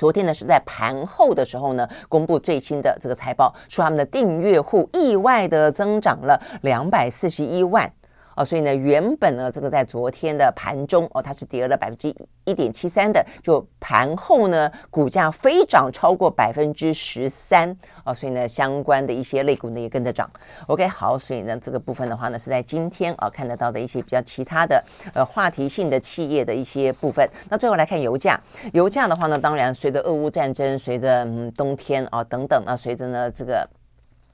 [0.00, 7.92] 昨天呢是在盘后的时候呢，公布最新的这个财报，说他们的订阅户意外的增长了两百四十一万。
[8.40, 12.08] 哦，所以呢，原本呢，这个在昨天的盘中哦，它是跌了百分之
[12.46, 20.30] 一点七三的，就盘后呢，股价飞涨超过百分之十三哦，所以呢，相关的一些类股呢也跟着涨。
[20.68, 27.28] OK，好，所以呢，这个部分的话呢，是在今天啊看得到的一些比较其他的呃话题性的企业的一些部分。
[27.50, 28.40] 那最后来看油价，
[28.72, 33.68] 油价的话呢，当然随着俄乌战争，随着嗯冬天啊等等啊，随着呢这个。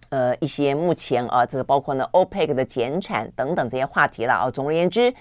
[0.08, 4.50] 呃，一些目前啊，这个包括呢，OPEC 的减产等等这些话题了啊。
[4.50, 5.12] 总而言之，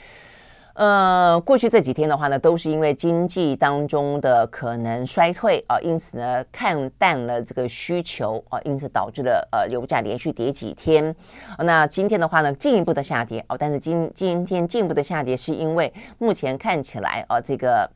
[0.73, 11.15] 呃，过去这几天的话呢，都是因为经济当中的可能衰退啊，因此呢，看淡了这个需求啊，因此导致了呃油价连续跌几天。
[11.59, 17.89] 那今天的话呢，进一步的下跌哦，但是今今天进一步的下跌是因为目前看起来啊，这个。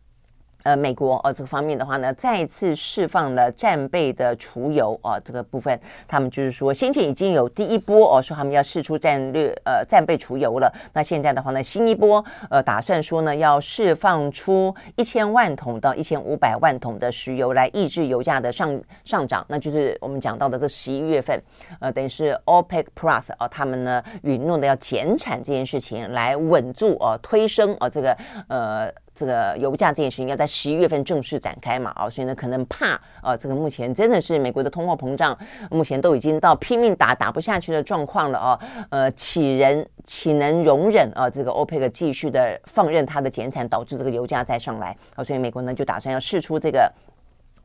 [0.63, 10.69] 呃，美国呃这个方面的话呢，再次释放了战备的储油啊，这个部分他们就是说，先前已经有第一波哦，说他们要试出战略呃战备储油了。
[10.93, 19.45] 那现在的话呢，新一波呃打算说呢，要释放出一千万桶到一千五百万桶的石油来抑制油价的上上涨。
[19.47, 21.41] 那就是我们讲到的这十一月份，
[21.79, 28.17] 呃，等于是 OPEC Plus 啊，他们呢允诺的要减产这件事情来稳住哦、推升啊这个
[28.49, 28.93] 呃。
[29.19, 31.91] 这个油价这件事情要在十一月份正式展开嘛？
[31.93, 35.37] 啊，所以呢，可能怕啊，这个目前真的是美国的通货膨胀，
[35.69, 38.59] 目前都已经到拼命打打不下去的状况了啊。
[38.89, 41.29] 呃，岂人岂能容忍啊？
[41.29, 45.21] 这个欧佩克继续的放任它的减产，导致这个油价再上来啊？
[45.21, 46.89] 所以美国呢就打算要试出这个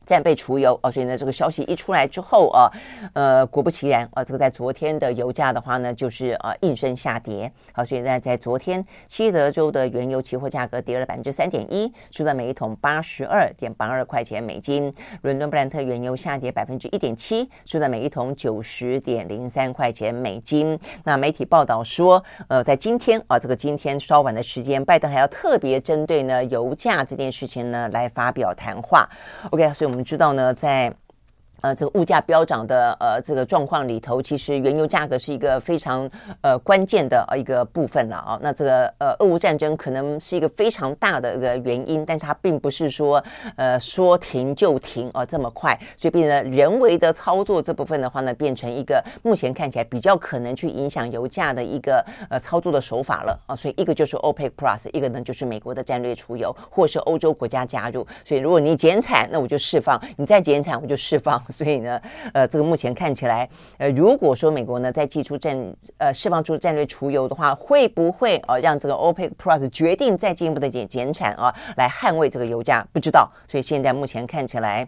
[0.05, 2.71] 战备除油哦，所以呢，这个消息一出来之后啊，
[3.13, 7.51] 呃，果不其然啊，这个在昨天的油价的话呢，就是呃、应声下跌。
[7.73, 14.93] 好，所以呢，在昨天西德州的原油期货价格跌了百分之三点一，收在每一桶八十二点八二块钱美金。
[15.23, 20.79] 伦敦布兰特原油下跌百分之一点七，收在每一桶九十点零三块钱美金。
[21.03, 29.09] 那媒体报道说，呃，在今天啊，这个今天稍晚的时间，拜登还要特别针对呢油价这件事情呢来发表谈话。
[29.49, 29.94] OK，所以我们。
[29.95, 30.93] 我们知道呢，在
[31.65, 36.07] 呃，这个物价飙涨的呃这个状况里头，其实原油价格是一个非常
[36.41, 38.39] 呃关键的一个部分了啊。
[38.39, 43.23] 那这个呃俄乌战争可能是一个非常大的一个原因，但是它并不是说
[43.55, 53.55] 呃说停就停啊这么快，所以变成人为的操作这部分的话呢，变成一个目前看起来比较可能去影响油价的一个呃操作的手法了啊。
[53.55, 58.05] 所以一个就是 OPEC Plus，一个呢就是美国的战略储油，或是欧洲国家加入。
[58.23, 61.41] 所以如果你减产，那我就释放；你再减产，我就释放。
[61.55, 62.01] 所以呢，
[62.33, 65.57] 呃，这个目前看起来，呃，如果说美国呢再祭出战
[65.97, 72.85] 呃释放出战略储油的话，会不会呃让这个 OPEC Plus 决定再进一步的减减产啊，来捍卫这个油价？
[72.91, 73.31] 不知道。
[73.47, 74.85] 所以现在目前看起来。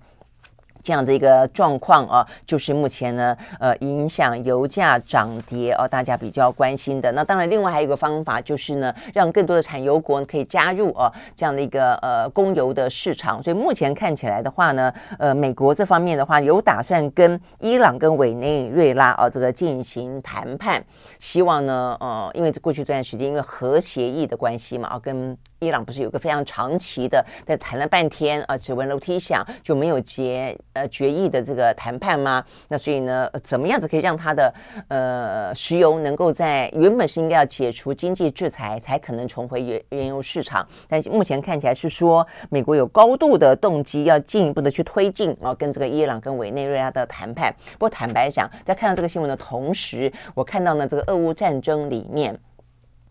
[0.88, 7.12] 这样的一个状况啊，就是目前呢，呃，影响油价涨跌啊，大家比较关心的。
[7.12, 13.44] 那当然，另外还有一个方法，就是呢，让更多的产油国可以加入啊这样的一个呃供油的市场。
[13.44, 20.82] 所以目前看起来的话呢，呃，美国这方面的话有打算跟伊朗跟委内瑞拉啊这个进行谈判，
[21.20, 30.58] 希望呢，呃，因为过去这段时间因为核协议的关系嘛，啊，跟伊朗不是有个非常长期的在谈了半天啊，只闻楼梯响就没有结。
[30.74, 32.44] 呃，决议的这个谈判吗？
[32.68, 34.54] 那所以呢，怎么样子可以让它的
[34.90, 40.68] 呃石油能够在原本是应该要解除经济制裁才可能重回原原油市场？
[40.88, 47.52] 但是目前看起来是说，美国有高度的动机要进一步的去推进啊，跟这个伊朗跟委内瑞拉的谈判。
[47.74, 52.40] 不过坦白讲，在看到这个新闻的同时，我看到呢，这个俄乌战争里面，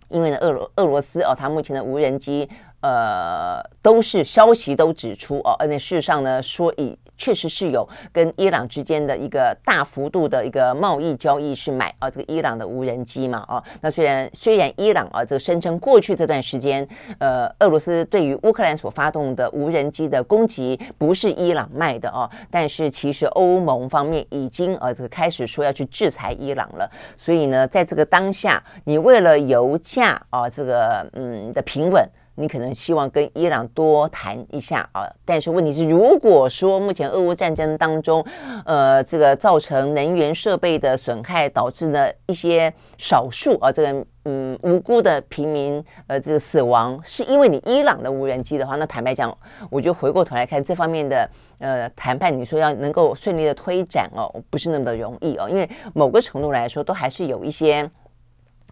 [0.09, 2.49] 因为呢，俄罗俄罗斯哦，它目前的无人机
[2.87, 6.97] 呃都是消息都指出哦，而且事实上呢，说以。
[7.19, 13.65] 确实是有跟伊朗之间的一个大幅度的一个贸易交易，是买啊这个伊朗的无人机嘛啊。
[13.81, 16.87] 那虽然虽然伊朗啊这个声称过去这段时间，
[17.19, 26.87] 呃，俄罗斯对于乌克兰所发动的无人机的攻击不是伊朗卖的啊，但是其实欧盟方面已经啊这个开始说要去制裁伊朗了。
[27.17, 32.07] 所以呢，在这个当下，你为了油价啊这个嗯的平稳。
[32.37, 38.25] 你可能希望跟伊朗多谈一下啊，但是问题是，如果说目前俄乌战争当中，
[38.65, 49.37] 呃，这个造成能源设备的损害，导致呢一些少数啊，这个嗯无辜的平民呃这个死亡，是因为你伊朗的无人机的话，那坦白讲，
[49.71, 57.91] 我就回过头来看这方面的呃谈判，你说要能够顺利的推展哦，不是那么的容易哦，因为某个程度来说，都还是有一些。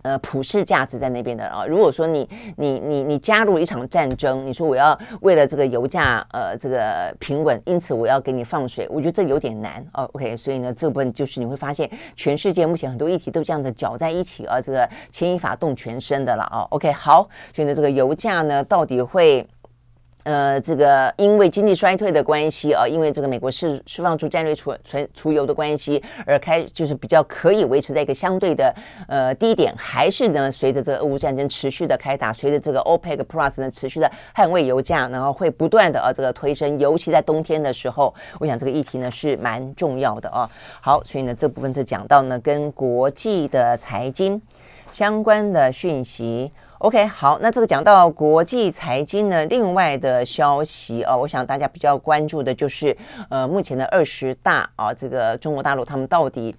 [0.04, 1.66] 呃，普世价值在那边的啊。
[1.66, 10.08] 如果说你你你你加入一场战争，你说我要为了这个油价呃这个平稳，因此我要给你放水，我觉得这有点难哦。
[10.12, 16.66] OK，所以呢，这部分就是你会发现，全世界目前很多议题都这样子搅在一起啊，这个牵一发动全身的了啊。
[16.70, 19.46] OK，好，所以呢，这个油价呢到底会？
[20.24, 28.74] 呃，这个因为经济衰退的关系啊，因为这个美国释释放出战略储存储油的关系，而开就是比较可以维持在一个相对的
[29.06, 40.50] 呃低点，还是呢随着这个俄乌战争持续的开打，随着这个 OPEC Plus 呢持续的捍卫油价，然后会不断的啊这个推升，尤其在冬天的时候，我想这个议题呢是蛮重要的啊。
[40.80, 44.40] 好，所以呢这部分是讲到呢跟国际的财经
[44.90, 46.50] 相关的讯息。
[46.84, 52.94] OK，好，那这个讲到国际财经呢，另外的消息啊，我想大家比较关注的就是，
[53.30, 56.54] 呃，目前的二十大啊，这个中国大陆他们到底。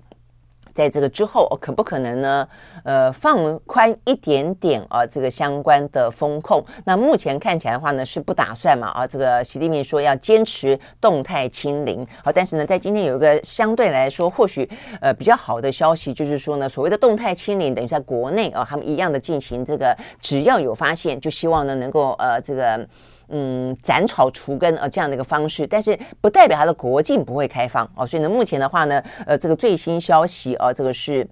[0.76, 2.48] 在这个之后，可不可能呢？
[2.84, 6.64] 呃，放宽一点点啊，这个相关的风控。
[6.84, 9.08] 那目前看起来的话呢，是不打算嘛啊。
[9.08, 12.06] 这个习近平说要坚持动态清零。
[12.22, 22.86] 好，但是呢，在今天有一个相对来说或许呃比较好的消息，就是说呢，所谓的动态清零，等于在国内啊，他们一样的进行这个，只要有发现，就希望呢能够呃这个。
[23.30, 28.06] 嗯，斩草除根啊，这样的一个方式，但是不代表它的国境不会开放哦。
[28.06, 31.28] 所以呢，目前的话呢，呃，这个最新消息啊，这个是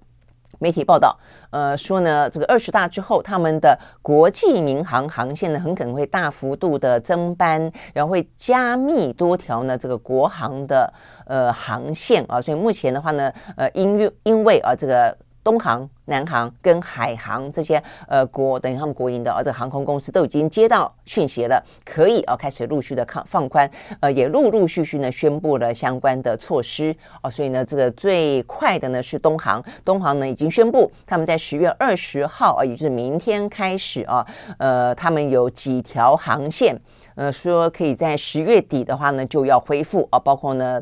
[0.59, 1.17] 媒体报道，
[1.51, 10.91] 呃，说呢，这个二十大之后，他们的国际民航航线呢，很可能会大幅度的增班，然后会加密多条呢这个国航的
[11.25, 12.41] 呃航线啊。
[12.41, 15.15] 所以目前的话呢，呃，因为因为啊这个。
[15.43, 34.25] 东航、南航跟海航这些呃国等于他们国营的呃这航空公司都已经接到讯息了，可以哦开始陆续的放放宽，呃也陆陆续续呢宣布了相关的措施哦，所以呢这个最快的呢是东航，东航呢已经宣布他们在十月二十号啊，也就是明天开始啊，
[34.57, 36.79] 呃他们有几条航线，
[37.15, 40.81] 呃说可以在十月底的话呢就要恢复啊，包括呢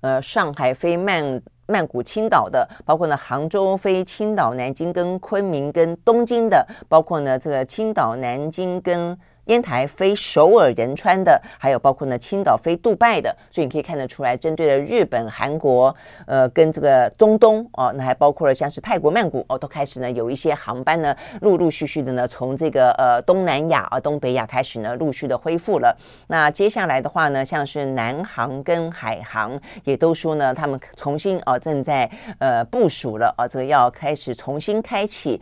[0.00, 1.40] 呃上海飞曼。
[1.72, 9.18] 曼谷、青岛的，包括呢杭州飞青岛、南京跟昆明跟东京的，包括呢这个青岛、南京跟。
[9.46, 15.94] 烟台飞首尔、仁川的，还有包括呢青岛飞杜拜的，所以你可以看得出来，针对了日本、韩国，
[16.26, 25.96] 呃，跟这个中东哦，那还包括了像是泰国曼谷哦，都开始呢有一些航班呢，陆陆续续的呢从这个呃东南亚啊、东北亚开始呢陆续的恢复了。
[26.28, 35.40] 那接下来的话呢，像是南航跟海航也都说呢，他们重新啊正在呃部署了啊，这个要开始重新开启。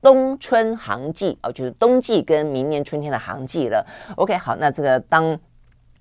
[0.00, 3.84] 冬春航季哦，就是冬季跟明年春天的航季了。
[4.16, 5.38] OK，好，那这个当。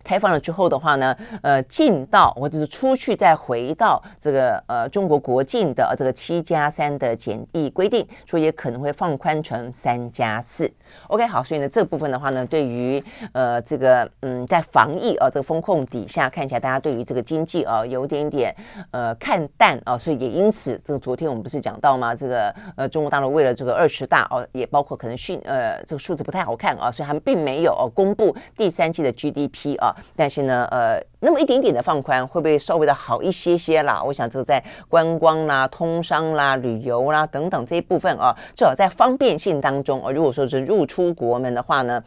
[0.07, 10.71] 开放了之后的话呢，呃，进到或者是出去再回到这个呃中国国境的这个七加三的检疫规定，所以也可能会放宽成三加四。
[11.09, 13.03] OK，好，所以呢这部分的话呢，对于
[13.33, 18.55] 呃这个嗯在防疫啊这个风控底下，看起来大家对于这个经济啊有点点
[18.91, 22.15] 呃看淡啊，所以也因此这个昨天我们不是讲到吗？
[22.15, 29.93] 这个呃中国大陆为了这个二十大哦，也包括可能讯呃这个数字不太好看啊，所以他们并没有公布第三季的 GDP 啊。
[30.15, 34.01] 但是呢，呃，那么一点点的放宽，会不会稍微的好一些些啦？
[34.03, 42.03] 我想这个在观光啦、通商啦、旅游啦等等这一部分啊，至少在方便性当中啊，如果说是入出国门的话呢，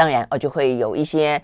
[0.00, 1.38] 当然哦，就会有一些。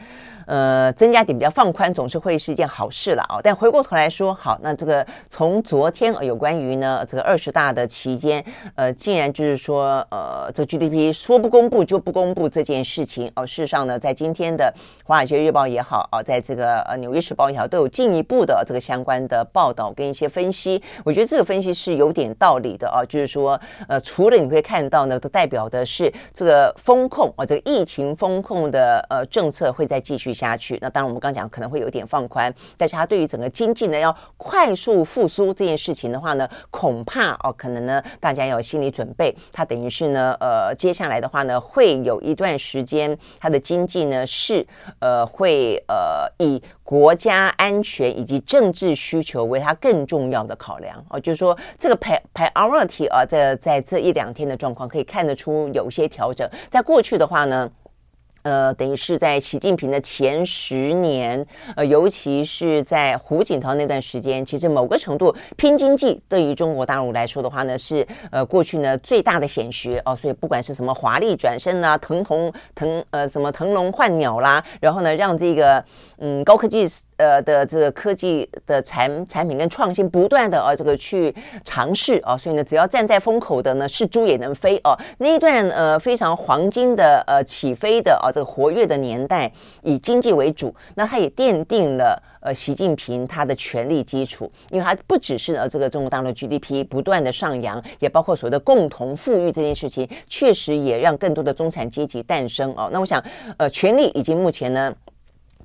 [0.47, 3.41] 呃，增加点比较放宽，总是会是一件好事了啊。
[3.43, 8.45] 但回过头来说，好，那这个从昨天有关于呢这个二十大的期间，
[8.77, 13.45] 呃，竟然就是说，呃，这 GDP 说不公布就不公布这件事情哦。
[13.45, 14.73] 事实上呢，在今天的
[15.05, 20.81] 《华尔街日报》也好啊，在这个呃《纽约时报》也好，都有进一步的这个相关的报道跟一些分析。
[21.05, 44.65] 我觉得这个分析是有点道理的啊，就是说，呃，除了你会看到呢，都代表的是这个风控啊，这个疫情风控的呃政策会再继续下去，那当然我们刚讲可能会有点放宽，但是它对于整个经济呢要快速复苏这件事情的话呢，恐怕哦可能呢大家要有心理准备，它等于是呢呃接下来的话呢会有一段时间它的经济呢是
[45.01, 51.97] 呃会呃以国家安全以及政治需求为它更重要的考量哦，就是说这个
[52.33, 57.69] priority 啊在在这一两天的状况可以看得出有些调整，在过去的话呢。
[58.47, 61.45] 呃，等于是在习近平的前十年，
[61.75, 70.15] 呃，尤其是在胡锦涛那段时间，其实某个程度拼经济对于中国大陆来说的话呢，是呃过去呢最大的显学哦。
[70.15, 75.85] 所以不管是什么华丽转身呐，腾鸿腾呃什么腾龙换鸟啦，然后呢让这个
[76.19, 76.87] 嗯高科技。
[77.17, 84.97] 呃的这个科技的产产品跟创新不断的啊这个去尝试啊，所以呢，只要站在风口的呢，是猪也能飞哦。
[85.19, 89.51] 那一段呃非常黄金的呃起飞的啊这个活跃的年代，
[89.83, 102.91] 以经济为主，那它也奠定了呃习近平他的权力基础，因为它不只是呃这个中国大陆 GDP 不断的上扬，也包括所谓的共同富裕这件事情，确实也让更多的中产阶级诞生哦。
[102.93, 103.23] 那我想
[103.57, 104.95] 呃权力已经目前呢。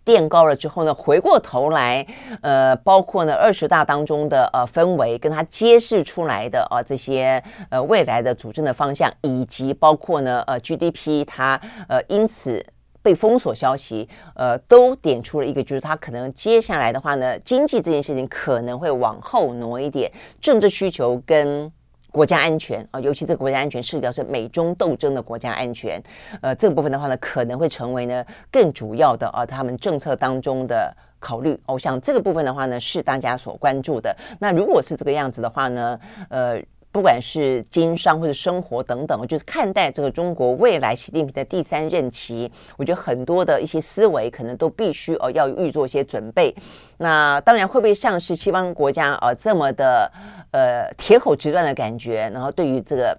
[0.04, 2.06] 垫高了之后呢，回过头来，
[2.42, 12.66] 呃，包括呢二十大当中的呃氛围，跟它揭示出来的啊、呃、这些呃未来的主政的方向，以及包括呢呃 GDP 它呃因此
[13.02, 21.72] 被封锁消息，呃都点出了一个，就是它可能接下来的话呢，经济这件事情可能会往后挪一点，政治需求跟。
[22.12, 26.02] 国家安全啊，尤其这个国家安全涉及到是美中斗争的国家安全，
[26.42, 31.58] 呃，这部分的话呢，可能会成为呢更主要的啊，他们政策当中的考虑。
[31.66, 34.16] 我想这个部分的话呢，是大家所关注的。
[34.40, 36.00] 那如果是这个样子的话呢，
[36.30, 36.62] 呃。
[36.92, 46.54] 不管是经商或者生活等等，就是看待这个中国未来习近平的第三任期，我觉得很多的一些思维可能都必须哦要预做一些准备。
[46.98, 50.12] 那当然会不会像是西方国家啊这么的
[50.52, 52.30] 呃铁口直断的感觉？
[52.34, 53.18] 然后对于这个。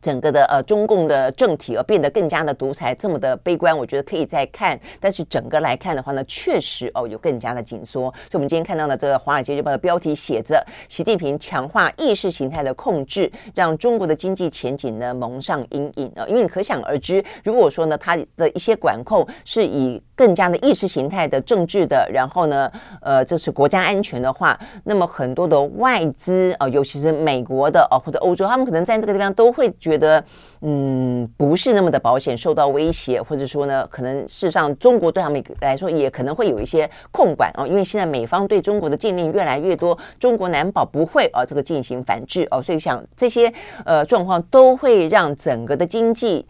[0.00, 4.78] 整个的呃中共的政体而变得更加的独裁，这么的悲观，我觉得可以再看。
[4.98, 8.02] 但是整个来看的话呢，确实哦有更加的紧缩。
[8.02, 22.70] 所以，我们今天看到呢这个《华尔街日报》的标题写着：“习近平强化意识形态的控制，让中国的经济前景呢蒙上阴影啊。”因为可想而知，如果说呢，他的一些管控是以更加的意识形态的政治的，然后呢，
[23.00, 30.24] 呃，这是国家安全的话，那么很多的外资啊，尤其是美国的哦，或者欧洲，他们可能在这个地方都会觉得，
[30.60, 43.52] 嗯，不是那么的保险，受到威胁，或者说呢，可能事实上中国对他们来说也可能会有一些控管哦，因为现在美方对中国的禁令越来越多，中国难保不会啊这个进行反制哦，所以想这些
[43.84, 46.46] 呃状况都会让整个的经济。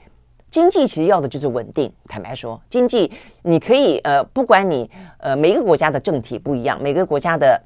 [0.51, 1.93] 经济其实要的就是稳定。
[2.07, 3.09] 坦白说，经济
[3.43, 7.63] 你可以呃，不管你呃每个国家的政体不一样，每个国家的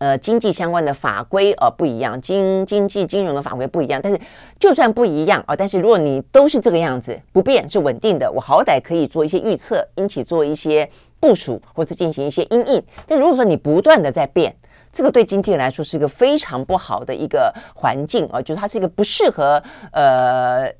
[0.00, 4.00] 呃经济相关的法规呃不一样，经经济金融的法规不一样。
[4.02, 4.18] 但是
[4.58, 10.88] 就算不一样啊、但是如果你都是这个样子，不变是稳定的，我好歹可以做一些预测，因此做一些
[11.20, 12.82] 部署或者进行一些因应。
[13.06, 14.54] 但如果说你不断的在变，
[14.90, 20.72] 这个对经济来说是一个非常不好的一个环境啊、就是它是一个不适合呃。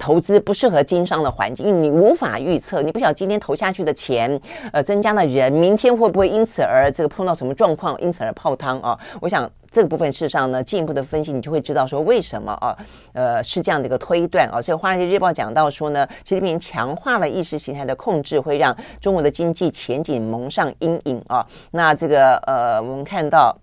[0.00, 4.40] 投资不适合经商的环境，因为你无法预测，你不晓得今天投下去的钱，
[4.72, 8.98] 呃，增加了人，明天会不会因此而这个碰到什么状况，因此而泡汤啊？
[9.20, 12.76] 我想这个部分事实上呢，进一步的分析，你就会知道说为什么啊？
[13.12, 14.62] 呃，是这样的一个推断啊。
[14.62, 21.46] 所以《华尔街日报》讲到说呢，习近平强化了意识形态的控制，会让中国的经济前景蒙上阴影啊。
[21.70, 23.54] 那这个呃，我们看到。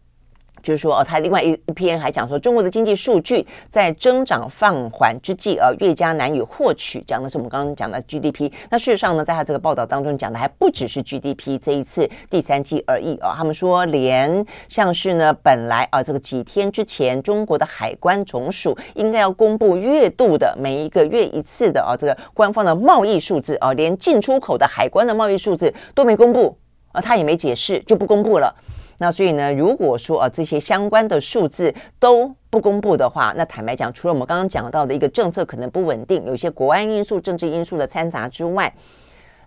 [0.62, 7.01] 就是说，哦，他另外一一篇还讲说，中国的经济数据在增长放缓之际，呃，越加难以获取。
[7.08, 8.51] 讲的是我们刚刚讲的 GDP。
[8.70, 13.34] 那事实上呢，在他这个报道当中讲的还不只是 GDP 这一次第三季而已啊。
[13.38, 26.58] 他们说，连像是呢，本来啊，这个几天之前，中国的海关总署应该要公布月度的每一个月一次的啊，这个官方的贸易数字啊，连进出口的海关的贸易数字都没公布
[26.91, 28.53] 啊，他也没解释，就不公布了。
[28.97, 38.73] 那所以呢，如果说啊这些相关的数字都不公布的话，那坦白讲，除了我们刚刚讲到的一个政策可能不稳定，有些国安因素、政治因素的掺杂之外，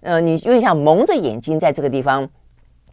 [0.00, 2.28] 呃，你有点像蒙着眼睛在这个地方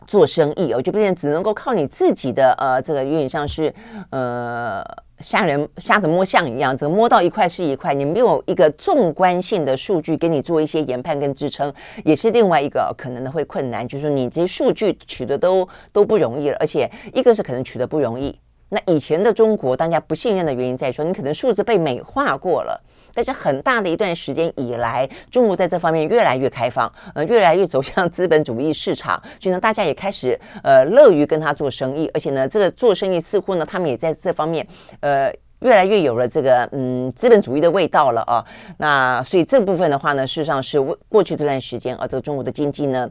[0.07, 3.73] 做生意哦，就变成只能够靠你自己的呃，这个有点像是
[4.09, 4.83] 呃。
[5.19, 11.73] 吓人瞎子摸象一样，这个摸到一块是一块，你没有一个纵观性的数据给你做一些研判跟支撑，
[12.05, 13.87] 也是另外一个可能的会困难。
[13.87, 18.37] 就是说你这些数据取得都都不容易了，而且一个是可能取得不容易。
[18.69, 22.83] 那以前的中国，大家不信任的原因在于说，你可能数字被美化过了。
[23.17, 34.67] 但是很大的一段时间以来，中国在这方面越来越开放，呃，越来越走向资本主义市场，所以呢，大家也开始呃乐于跟他做生意，而且呢，这个做生意似乎呢，他们也在这方面
[34.99, 38.45] 呃越来越有了这个嗯资本主义的味道了啊。
[38.77, 43.09] 那所以这部分的话呢，事实上是过去这段时间啊，这个中国的经济呢，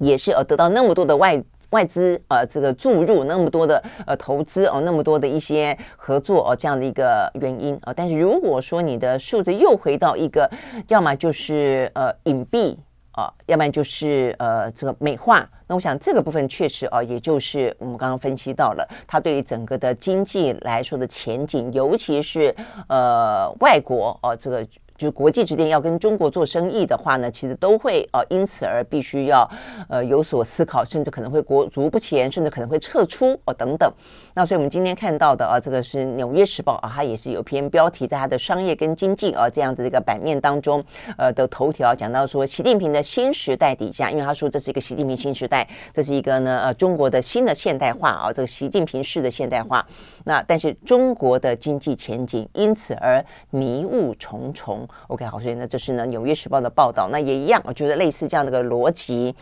[0.00, 1.40] 也是呃得到那么多的外。
[1.70, 7.92] 外资呃，这个注入那么多的呃投资哦，那么多的一些合作哦，这样的一个原因啊。
[7.94, 10.50] 但是如果说你的数字又回到一个，
[10.88, 12.76] 要么就是呃隐蔽
[13.12, 22.54] 啊，要不然就是呃这个美化，那我想这个部分确实啊，也就是我们刚刚分析到了，它对于整个的经济来说的前景，尤其是
[22.88, 24.66] 呃外国哦这个。
[24.98, 29.48] 就是国际之间要跟中国做生意的话呢，其实都会呃因此而必须要
[29.88, 33.88] 呃有所思考，甚至可能会国足不前，甚至可能会撤出哦等等。
[34.34, 40.84] 那所以我们今天看到的啊，这个是《纽约时报》啊，它也是有篇标题在它的商业跟经济啊这样的一个版面当中，
[41.16, 49.86] 呃的头条讲到说，习近平的新时代底下，因为他说这是一个习近平新时代，这是一个呢呃中国的新的现代化啊，这个习近平式的现代化。
[50.24, 54.87] 那但是中国的经济前景因此而迷雾重重。
[55.08, 59.34] OK，好，所以呢，这是呢《纽约时报》的报道，那也一样，我觉得类似这样的一个逻辑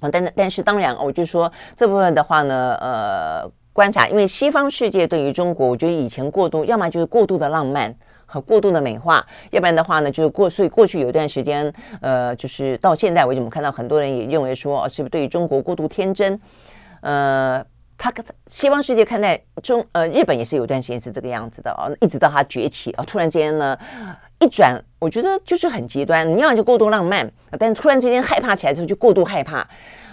[0.00, 0.08] 啊。
[0.10, 7.94] 但但是当然，我就说这部分的话呢，呃，观察，因为西方世界对于中国，我觉得以前过度，要么就是过度的浪漫
[8.26, 16.40] 和过度的美化，要不然的话呢，就是过，所以过去有一段时间，呃，就是到现在为止，我们看到很多人也认为说，是不是对于中国过度天真？
[17.00, 17.64] 呃。
[18.00, 18.14] 他
[18.46, 23.76] 西方世界看待中呃日本也是有段时间是这个样子的哦，一直到他崛起啊，突然间呢
[24.40, 26.28] 一转，我觉得就是很极端。
[26.36, 27.28] 你要就过度浪漫，
[27.58, 29.66] 但突然之间害怕起来之后就过度害怕。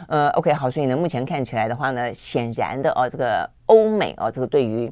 [0.08, 4.92] 呃，OK 好，所以呢目前看起来的话呢，显然的哦，这个欧美哦，这个对于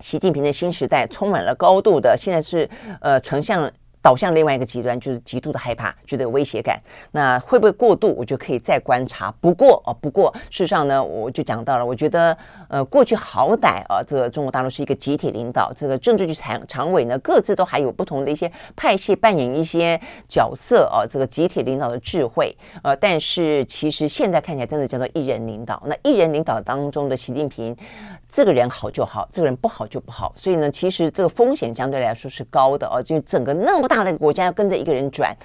[0.00, 2.68] 习近平的新时代充满了高度的，现在是
[3.00, 3.58] 呃呈现
[4.02, 6.80] 导向另外一个极端，就是极度的害怕，觉得有威胁感。
[7.12, 8.14] 那会不会过度？
[8.16, 9.30] 我就可以再观察。
[9.40, 12.36] 不过哦，不过事实上呢，我就讲到了，我觉得
[12.68, 22.56] 呃，过去好歹啊，这个中国大陆是一个集体领导，这个政治局常常委呢，各自都还有不同的一些派系扮演一些角色啊，这个集体领导的智慧。
[22.82, 25.82] 呃，但是其实现在看起来真的叫做一人领导。
[25.86, 27.76] 那一人领导当中的习近平，
[28.32, 30.32] 这个人好就好，这个人不好就不好。
[30.34, 33.90] 所以呢，其实这个风险相对来说是高的哦，就整个那么。
[33.90, 35.36] 大的国家要跟着一个人转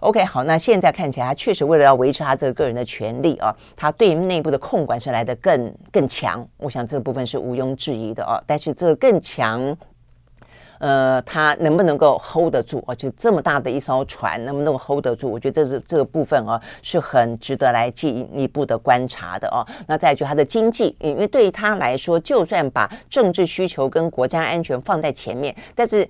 [0.00, 8.42] ，OK，好，那现在看起来他确实为了要维持他这个个人的权利啊，他对内部的控管是来得更更强，我想这个部分是毋庸置疑的哦。
[8.44, 9.60] 但是这个更强，
[10.78, 12.94] 呃，他能不能够 hold 得住啊？
[12.94, 15.28] 就这么大的一艘船，能不能 hold 得住？
[15.28, 19.66] 我觉得这是这个部分啊，是很值得来进一步的观察的啊。
[19.86, 26.08] 那再就他的经济，因为对于他来说，就算把政治需求跟国家安全放在前面，但是。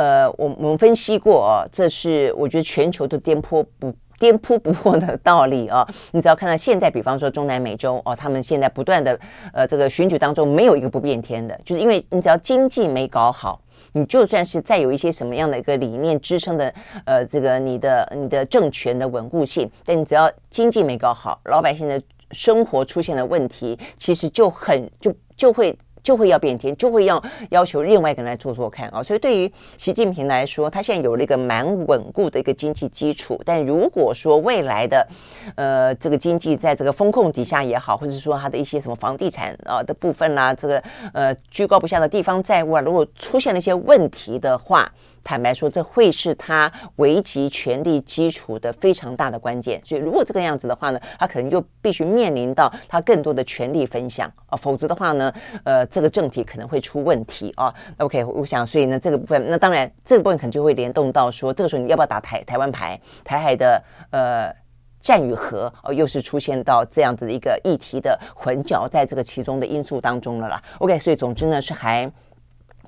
[0.00, 5.84] 呃，我我们分析过哦，这是我觉得全球都颠扑不颠扑不破的道理啊。
[6.12, 9.18] 你只要看到现在，比方说中南美洲哦，他们现在不断的
[9.52, 13.60] 呃这个选举当中没有一个不变天的，就是因为你只要经济没搞好，
[13.98, 16.72] 你就算是再有一些什么样的一个理念支撑的
[17.04, 25.76] 呃这个你的你的政权的稳固性，但你只要经济没搞好，老百姓的生活出现了问题，其实就很就就会。
[26.02, 29.02] 就会要变天，就会要要求另外一个人来做做看啊！
[29.02, 33.40] 所以对于习近平来说，他现在有了一个蛮稳固的一个经济基础。
[33.44, 35.06] 但如果说未来的
[35.54, 40.82] 呃这个经济在这个风控底下也好，或者说他的一些什么房地产啊的部分啦、这个
[41.12, 44.90] 呃居高不下的地方债务啊，如果出现了一些问题的话，
[45.22, 49.80] 坦白说，这会是他维持权力基础的非常大的关键。
[49.84, 55.32] 所以，如果这个样子的话呢，他可能就必须面临到他更多的权力分享啊，否则的话呢，
[55.64, 57.74] 呃，这个政体可能会出问题啊。
[57.98, 63.00] OK，我想，所以呢，这个部分，那当然，这个部分可能就会联动到说，这个时候你要不要打台台湾牌？
[63.24, 64.52] 台海的呃
[65.00, 70.62] 战与和哦，又是出现到这样子的一个议题的混淆在这个其中的因素当中了啦。
[70.78, 72.10] OK，所以总之呢，是还。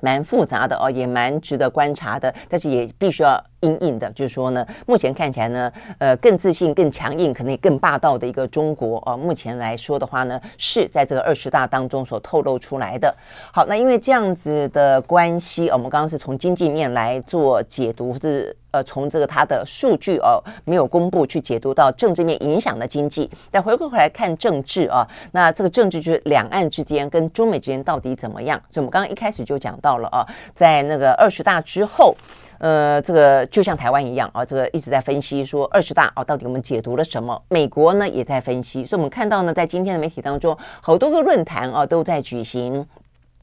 [0.01, 3.43] 蛮复杂的哦，也蛮值得观察的，但是也必须要。
[3.61, 13.15] 硬硬的，就是说呢，目前看起来呢，呃，更自信、更强硬，可能也更霸道的一个中国啊、呃，目前来说的话呢，是在这个二十大当中所透露出来的。
[13.53, 28.59] 好，那因为这样子的关系，我们刚刚是从经济面来做解读，是呃，从这个它的数据哦没有公布去解读到政治面影响的经济，但回过头来看政治啊，那这个政治就是两岸之间跟中美之间到底怎么样？
[28.71, 32.15] 所以我们刚刚一开始就讲到了啊，在那个二十大之后。
[32.61, 37.43] 呃，这个就像台湾一样啊，这个一直在分析说二十大啊，到底我们解读了什么？
[37.49, 42.87] 美国呢也在分析，所以我们看到呢，在今天的媒体当中，好多个论坛啊都在举行。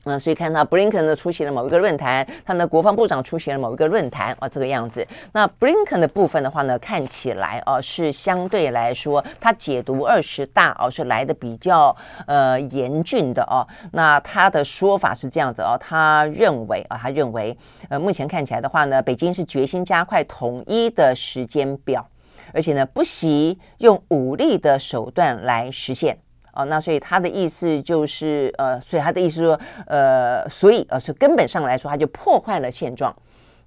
[0.07, 5.05] 那所以看到布林肯呢出席了某一个论坛，他的国防部长出席了某一个论坛啊，这个样子。
[5.33, 11.95] 那布林肯的部分的话呢，看起来哦、是相对来说，他解读二十大哦、是来的比较
[12.25, 17.55] 呃严峻的哦、那他的说法是这样子哦、他认为啊，他认为
[17.89, 22.07] 呃目前看起来的话呢，北京是决心加快统一的时间表，
[22.53, 26.17] 而且呢不惜用武力的手段来实现。
[26.57, 33.15] 哦，那所以他的意思就是，呃，所以他的意思说，呃，所以呃，是根本上来说，他就破坏了现状，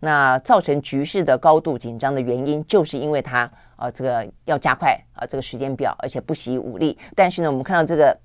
[0.01, 6.99] 那造成局势的高度紧张的原因，就是因为他啊、这个要加快啊、呃、这个时间表，而且不惜武力。
[7.15, 8.19] 但是呢，我们看到这个，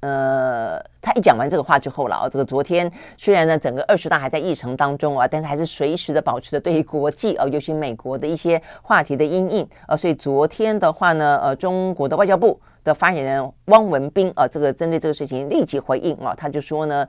[0.00, 12.60] 呃，他一讲完这个话之后了啊，这个昨天虽然呢整个二十大还在议程当中啊，但是还是随时的保持着对于国际啊，尤其美国的一些话题的阴影啊，所以昨天的话呢，呃，中国的外交部。
[12.82, 17.06] 的发言人汪文斌啊，这个针对这个事情立即回应啊，他就说呢，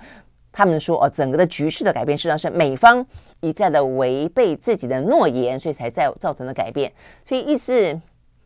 [0.52, 3.06] 他们说啊，整个的局势的改变实际上是美方
[3.40, 6.92] 一再的违背自己的诺言，所以才造造成的改变。
[7.24, 7.98] 所以意思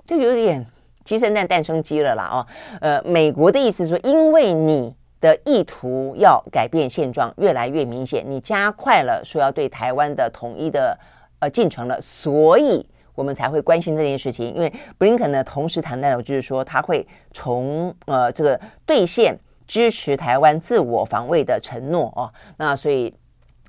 [0.06, 0.64] 就有点
[1.06, 2.46] 鸡生蛋，蛋生鸡了啦哦。
[2.82, 11.00] 呃，美国的意思是说，因为你的意图要改变现状越来越明显，你加快了说要对台湾的统一的
[11.40, 12.86] 呃进程了，所以。
[13.16, 19.34] 我们才会关心这件事情，因为布林肯呢，同时谈到就是说，他会从呃这个兑现
[19.66, 22.30] 支持台湾自我防卫的承诺哦。
[22.58, 23.16] 那所以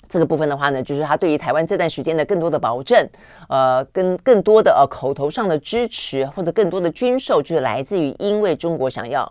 [0.09, 3.09] 这个部分的话呢，就是他对于台湾这段时间的更多的保证，
[3.49, 9.31] 呃，跟更多的呃口头上的支持或者更多的军售，就是来自于因为中国想要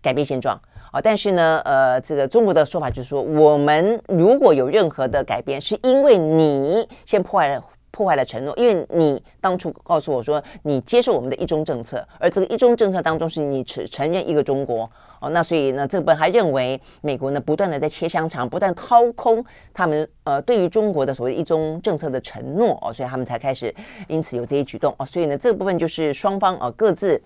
[0.00, 0.60] 改变现状
[0.90, 1.00] 啊。
[1.00, 7.64] 但是呢，呃，这个中国的说法就是说，我们如果有任何的改变，是因为你先破坏了。
[7.94, 14.90] 破坏了承诺，因为你当初告诉我说你接受我们的一中政策，而这个一中政策当中是你承承认一个中国
[15.22, 15.30] 哦。
[15.30, 19.42] 那所以呢，这本还认为美国呢不断的在切香肠，不断掏空
[19.72, 23.74] 他们呃对于中国的所谓一中政策的承诺哦，所以他们才开始
[24.08, 25.06] 因此有这些举动哦。
[25.06, 27.22] 所以呢，这部分就是双方啊各自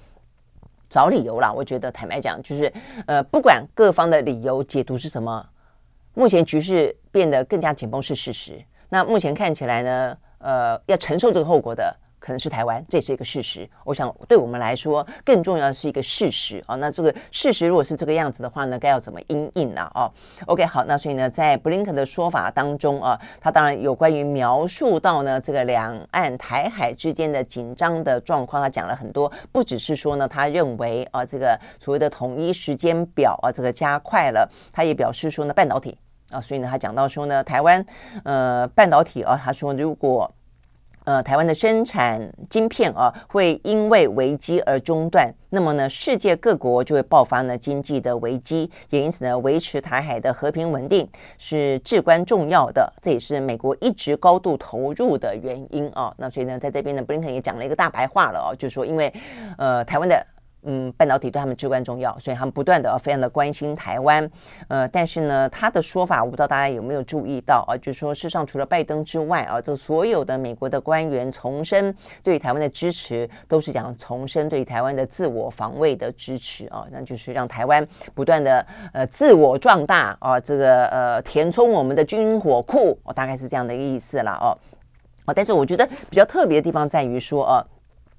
[0.88, 1.52] 找理由啦。
[1.52, 2.72] 我觉得坦白讲，就是
[3.06, 5.44] 呃不管各方的理由解读是什么，
[6.14, 8.62] 目前局势变得更加紧绷是事实。
[8.88, 11.94] 那目前看起来呢，呃，要承受这个后果的
[12.26, 13.70] 可能是台湾，这是一个事实。
[13.84, 16.74] 我想对我们来说，更重要的是一个事实啊。
[16.74, 19.88] 那这个事实如果是这个样子的话呢，该要怎么应应呢？
[19.94, 20.10] 哦
[20.46, 35.96] ，OK，好，那所以呢，在布林肯的说法当中啊，他当然有关于描述到呢这个两岸台海之间的紧张的状况，他讲了很多，不只是说呢，他认为啊这个所谓的统一时间表啊这个加快了，他也表示说呢半导体。
[36.32, 37.86] 啊，所以呢，他讲到说呢，台湾
[38.24, 40.28] 呃半导体啊，他说如果
[41.06, 56.12] 呃台湾的生产晶片啊会因为危机而中断，那么呢世界各国就会爆发呢经济的危机，也因此呢维持台海的和平稳定是至关重要的，这也是美国一直高度投入的原因啊。
[56.18, 59.12] 那所以呢，在这边呢，布林肯也讲了一个大白话了哦，就是说因为
[59.56, 60.26] 呃台湾的。
[60.66, 64.28] 嗯，半导体对他们至关重要，所以他们不断的非常的关心台湾。
[64.68, 67.76] 呃，但是呢，他的说法，我不知道大家有没有注意到啊？
[67.78, 84.58] 就是说，事实上除了拜登之外啊，这所有的美国的官员重申对台湾的支持，都是讲重申对台湾的自我防卫的支持啊，那就是让台湾不断的呃自我壮大啊，这个呃填充我们的军火库，哦，大概是这样的一个意思了哦。
[85.26, 87.66] 啊，但是我觉得比较特别的地方在于说啊。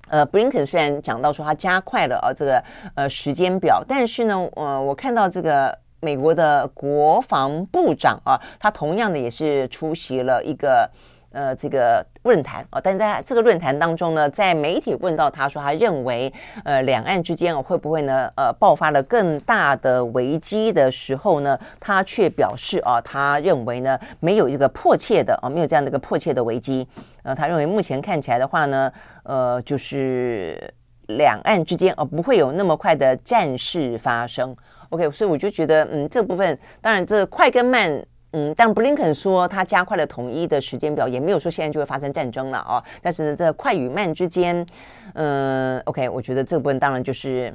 [0.10, 2.64] 呃，布林肯虽然讲到说他加快了啊这个
[2.96, 10.90] 呃时间表，但是呢，呃，我看到这个美国的国防部长啊，他同样的也是出席了一个。
[11.38, 16.34] 呃，这个论坛啊，但在这个论坛当中呢，在媒体问到他说，他认为
[16.66, 26.88] 呃，两岸之间会不会呢，呃，爆发了更大的危机的时候呢，他却表示啊，他认为呢，没有一个迫切的啊，没有这样的一个迫切的危机。
[27.22, 30.74] 呃，他认为目前看起来的话呢，呃，就是
[31.06, 34.56] 两岸之间啊，不会有那么快的战事发生。
[34.90, 38.04] OK，所以我就觉得，嗯，这部分当然这快跟慢。
[38.34, 42.84] 嗯，但布林肯说他加快了统一的时间表，也没有说现在就会发生战争了哦。
[43.02, 44.66] 但是呢，这快与慢之间，
[45.14, 47.54] 嗯，OK，我觉得这部分当然就是。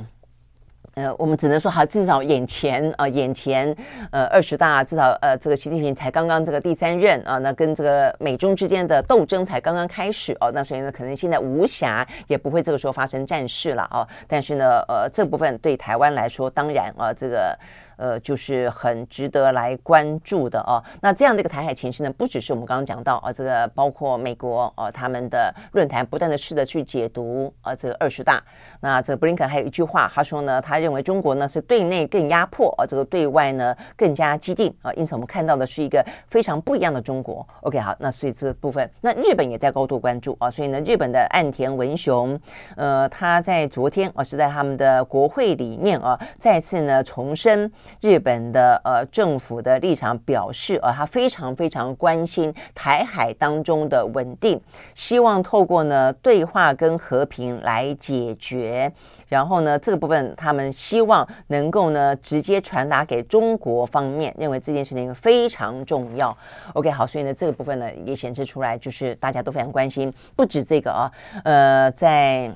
[0.94, 3.74] 呃，我们只能说，哈，至少眼前啊、眼前，
[4.10, 14.06] 呃，二十大至少呃，这个习近平才刚刚这个第三任啊，那跟这个美中之间的斗争才刚刚开始哦，那所以呢，可能现在无暇也不会这个时候发生战事了哦。
[14.28, 17.58] 但是呢，呃，这部分对台湾来说，当然啊，这个
[17.96, 20.84] 呃，就是很值得来关注的哦。
[21.00, 28.42] 那这样的一个台海情势呢，不只是我们刚刚讲到啊，这个包括美国啊，他们的论坛不断的试着去解读啊，这个二十大。
[28.80, 30.82] 那这个布林肯还有一句话，他说呢，他。
[30.82, 37.46] 认为中国呢是对内更压迫，而这个对外呢更加激进啊，因此我们看到的是一个非常不一样的中国。
[37.60, 42.36] OK，好，那所以这个部分，那日本也在高度关注啊，所以呢，日本的岸田文雄，
[42.76, 47.70] 呃，他在昨天啊是在他们的国会里面啊，再次呢重申
[48.00, 54.60] 日本的呃政府的立场，表示呃他非常非常关心台海当中的稳定，
[54.94, 58.92] 希望透过呢对话跟和平来解决。
[59.28, 66.36] 然后呢，这个部分他们希望能够呢直接传达给中国方面，认为这件事情非常重要。
[66.74, 71.10] OK，好，所以呢这个部分呢也显示出来，就是大家都非常关心，不止这个啊，
[71.44, 72.52] 呃，在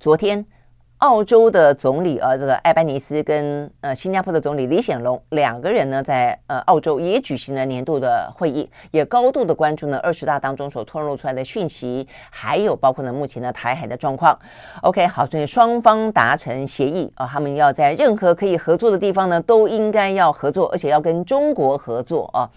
[0.00, 0.44] 昨天。
[1.02, 14.38] 澳洲的总理啊，这个艾班尼斯跟呃新加坡的总理李显龙两个人呢，在呃澳洲也举行了年度的会议，也高度的关注呢二十大当中所透露出来的讯息，还有包括呢目前的台海的状况。
[14.82, 22.48] OK，好，所以双方达成协议啊，他们要在任何可以合作的地方呢，都应该要合作，而且要跟中国合作啊。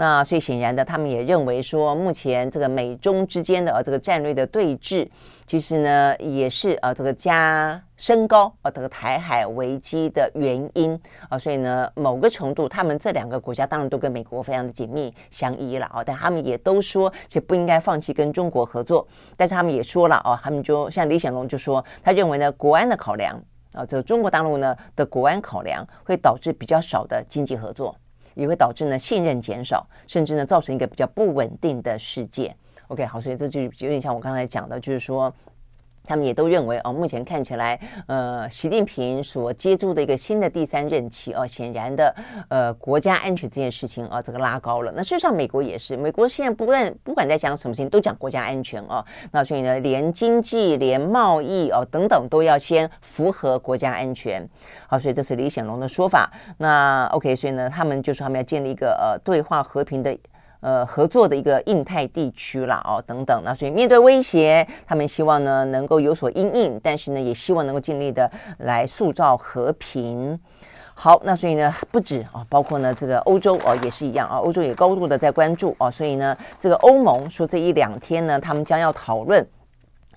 [0.00, 5.08] 那所以显然的，他们也认为说，目前这个美中之间的呃这个战略的对峙，
[5.44, 10.96] 其实呢也是呃这个加升高呃这个台海危机的原因
[11.28, 11.36] 啊。
[11.36, 16.00] 所以呢，某个程度，他们这两个国家当然都跟美国非常的紧密相依了啊。
[16.06, 19.04] 但他们也都说，其实不应该放弃跟中国合作。
[19.36, 23.34] 但是他们也说了哦，他们就像李显龙就说，他认为呢，国安的考量
[23.72, 27.96] 啊，这个中国大陆呢的国安考量会导致比较少的经济合作。
[28.38, 32.54] 也会导致呢信任减少，甚至呢造成一个比较不稳定的世界。
[32.86, 35.34] OK，好，所以这就有点像我刚才讲的，就是说
[36.08, 42.14] 他们也都认为哦，目前看起来，呃，习近平所接触的一个新的第三任期哦，显然的，
[42.48, 44.90] 呃，国家安全这件事情啊，这个拉高了。
[44.96, 49.04] 那事实上，美国也是，美国现在不论不管在讲什么事情，都讲国家安全哦。
[49.30, 54.48] 那所以呢，连经济、连贸易哦等等，都要先符合国家安全。
[54.86, 56.32] 好，所以这是李显龙的说法。
[56.56, 60.16] 那 OK，所以呢，他们就说他们要建立一个呃对话和平的。
[60.60, 68.28] 呃，合作的一个印太地区啦，哦，等等，那所以面对威胁，他们希望呢能够有所应应，但是呢也希望能够尽力的
[68.58, 70.38] 来塑造和平。
[70.94, 79.46] 好，那所以呢不止啊，包括呢这个欧洲哦也是一样啊，欧洲也高度的在关注哦，所以呢这个欧盟说这一两天呢，他们将要讨论。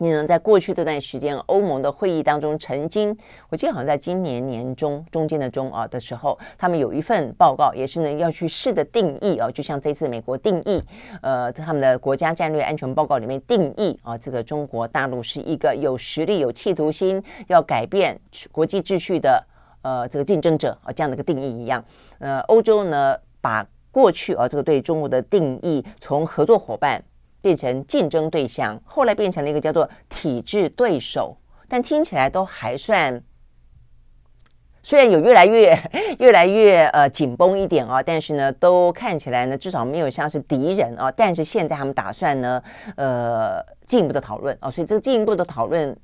[0.02, 3.16] 你呢，在过去这段时间，欧盟的会议当中，曾经
[3.50, 10.84] 我记得好像在今年年中中间的中啊的时候，他们有一份报告，也是呢要去试的定义啊，就像这次美国定义，
[11.22, 18.20] 呃，他们的国家战略安全报告里面定义啊，这个中国大陆是一个有实力、有企图心要改变
[18.52, 19.46] 国际秩序的
[19.84, 21.86] 呃这个竞争者啊，这样的一个定义一样。
[22.18, 27.00] 呃，欧洲呢，把过去啊这个对中国的定义从合作伙伴。
[27.42, 31.38] 变成竞争对象，后来变成了一个叫做体制对手，
[31.68, 33.22] 但听起来都还算，
[34.84, 35.78] 虽然有越来越
[36.20, 41.12] 越来越呃紧绷一点啊，但是呢，都看起来呢至少没有像是敌人啊。
[41.12, 42.62] 但是现在他们打算呢，
[42.96, 45.96] 呃，进一步的讨论哦，所以这个进一步的讨论，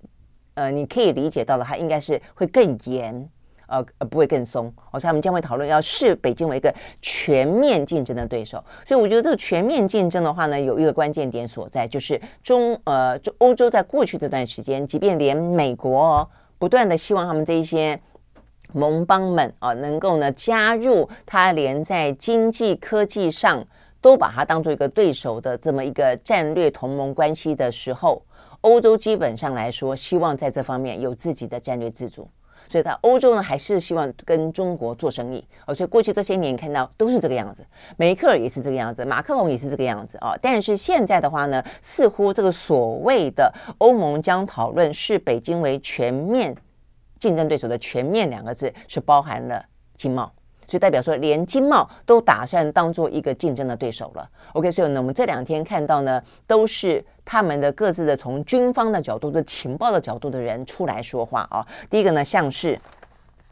[0.56, 3.30] 呃，你可以理解到了，它应该是会更严。
[3.68, 8.64] 呃呃，不会更松哦，所以他们将会讨论要视北京为一个全面竞争的对手。
[8.86, 18.00] 所以我觉得这个全面竞争的话呢，有一个关键点所在，就是中呃，就欧洲在过去这段时间，即便连美国哦，不断的希望他们这一些
[18.74, 23.66] 盟邦们啊，能够呢加入他，连在经济科技上
[24.02, 28.22] 都把它当做一个对手的这么一个战略同盟关系的时候，
[28.62, 32.28] 欧洲基本上来说，希望在这方面有自己的战略自主。
[32.70, 35.46] 所以，它欧洲呢，还是希望跟中国做生意。
[35.66, 37.66] 哦，所以过去这些年看到都是这个样子，
[37.98, 40.34] 梅克尔也是这个样子，马克龙也是这个样子啊。
[40.42, 46.56] 但是现在的话呢，似乎这个所谓的欧盟将讨论视北京为全面
[47.20, 49.64] 竞争对手的“全面”两个字，是包含了
[49.96, 50.32] 经贸。
[50.68, 54.30] 所以代表说，连经贸都打算当做一个竞争的对手了。
[54.52, 61.66] OK，所以呢，我们这两天看到呢，都是他们的各自的从军方的角度的情报的角度的人出来说话啊。
[61.90, 62.78] 第一个呢，像是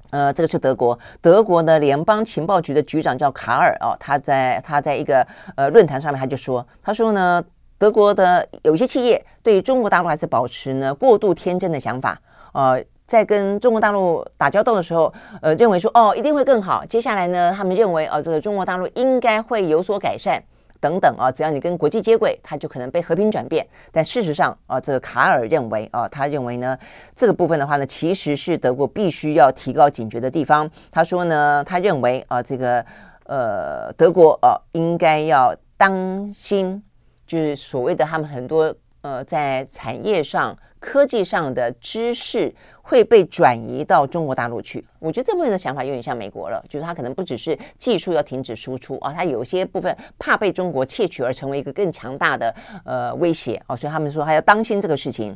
[0.09, 7.41] 呃，这个是德国，德国的联邦情报局的局长叫卡尔哦，他在他在一个呃论坛上面他就说，他说呢，
[7.77, 12.19] 德国的有一些企业对中国大陆还是保持呢过度天真的想法，
[12.51, 12.83] 呃。
[13.05, 16.83] 在跟中国大陆打交道的时候，呃，认为说哦，一定会更好。
[16.85, 20.43] 接下来呢，他们认为哦，这个中国大陆应该会有所改善
[20.79, 21.31] 等等啊。
[21.31, 23.65] 只要你跟国际接轨，它就可能被和平转变。
[23.91, 26.75] 但事实上啊，这个卡尔认为啊，他认为呢，
[27.15, 30.67] 这个部分的话呢，其实是德国必须要提高警觉的地方。
[30.91, 32.83] 他说呢，他认为啊，这个
[33.25, 36.81] 呃，德国啊，应该要当心，
[37.27, 40.57] 就是所谓的他们很多呃，在产业上。
[40.77, 42.53] 科技上的知识
[42.87, 52.55] 会被转移到中国大陆去，我觉得这部分的想法有点像美国了，就是他可能不只是技术要停止输出啊，他有些部分怕被中国窃取而成为一个更强大的
[52.85, 55.35] 呃威胁啊，所以他们说还要当心这个事情。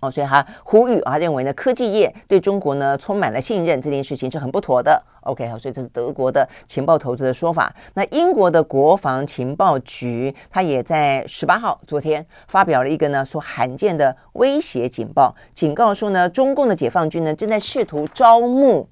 [0.00, 5.02] 哦，所以他呼吁啊，认为呢，科技业对中国呢充满了信任，这件事情是很不妥的。
[5.22, 7.74] OK，好，所以这是德国的情报投资的说法。
[7.94, 18.88] 那英国的国防情报局，他也在十八号昨天发表了一个呢说罕见的威胁警报，警告说呢，中共的解放军呢正在试图招募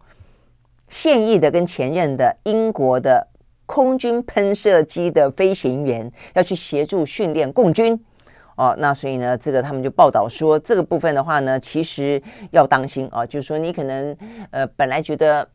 [0.88, 3.28] 现役的跟前任的英国的
[3.64, 7.98] 空军喷射机的飞行员，要去协助训练共军。
[8.56, 12.20] 哦，那所以呢，这个他们就报道说，这个部分的话呢，其实
[12.52, 14.16] 要当心啊，就是说你可能
[14.50, 15.46] 呃本来觉得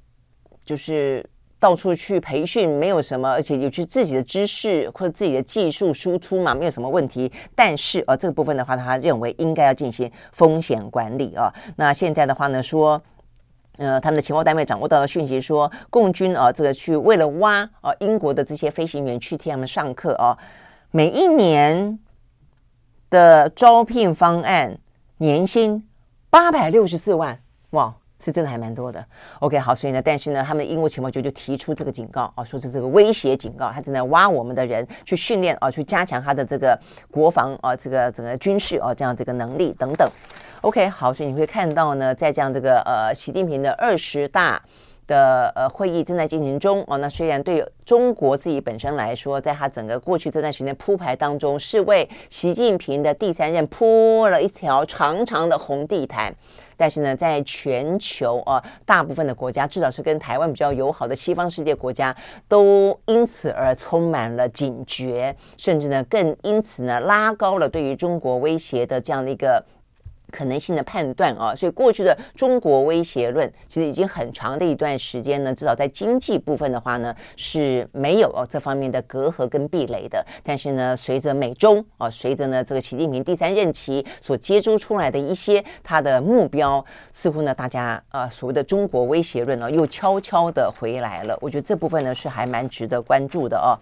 [0.63, 1.27] 就是
[1.59, 7.31] 到处去培训没有什么，而且有去自己的知识或者自己的技术输出嘛，没有什么问题。
[7.55, 11.51] 但是啊，这个部分的话，他认为应该要进行风险管理啊。
[11.77, 13.01] 那现在的话呢，说
[13.77, 20.37] 呃他们的情报单位掌握到的讯息说，共军啊这个去为了挖啊英国的这些飞行员去替他们上课啊，
[20.91, 21.97] 每一年。
[23.11, 24.75] 的招聘方案
[25.17, 25.87] 年薪
[26.31, 27.39] 八百六十四万，
[27.71, 29.05] 哇，是真的还蛮多的。
[29.39, 36.79] OK，好，所以呢，但是呢，他们的英国情报局就提出这个警告啊，说是这个威胁警告，他正在挖我们的人去训练啊，去加强他的这个
[37.11, 40.09] 国防啊，这个整个军事啊，这样这个能力等等。
[40.61, 44.61] OK，好，所以你会看到呢，在这样这个呃，习近平的二十大
[45.07, 46.97] 的呃会议正在进行中哦。
[46.97, 56.33] 那虽然对中国自己本身来说，在他整个过去这段时间铺排当中，是为习近平的第三任铺了一条长长的红地毯，
[56.77, 62.15] 但是呢，在全球啊、大部分的国家，至少是跟台湾比较友好的西方世界国家，
[62.47, 69.63] 都因此而充满了警觉，甚至呢，更因此呢，拉高了对于中国威胁的这样的一个。
[70.31, 80.25] 可能性的判断啊，所以过去的中国威胁论其实已经很长的一段时间呢，至少在经济部分的话呢是没有哦这方面的隔阂跟壁垒的。
[80.43, 91.37] 但是呢，随着美中啊，随着呢这个习近平第三任期所接触出来的一些他的目标，似乎呢大家啊所谓的中国威胁论呢又悄悄的回来了。
[91.41, 93.75] 我觉得这部分呢是还蛮值得关注的哦。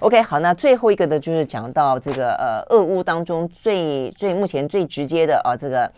[0.00, 5.90] OK，好，那最后一个呢就是讲到这个呃俄乌当中最最目前最直接的啊这个。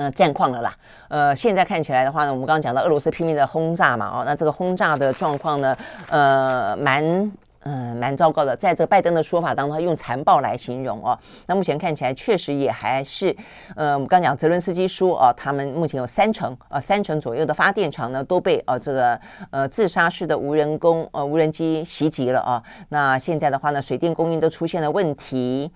[0.00, 0.74] 呃，战况了啦。
[1.08, 5.76] 呃，现在看起来的话呢，我们刚刚讲到俄罗斯拼命的轰炸嘛，哦，那这个轰炸的状况呢，
[6.08, 7.32] 呃，蛮
[7.64, 8.56] 嗯、蛮糟糕的。
[8.56, 11.18] 在这个拜登的说法当中，他用残暴来形容哦。
[11.44, 13.36] 那目前看起来确实也还是，
[13.76, 19.20] 呃，我们刚讲泽伦斯基说哦，他们目前有三成啊、呃，三成左右的发电厂呢都被呃这个
[19.50, 22.62] 呃自杀式的无人工呃无人机袭击了啊。
[22.88, 25.70] 那现在的话呢，水电供应都出现了问题。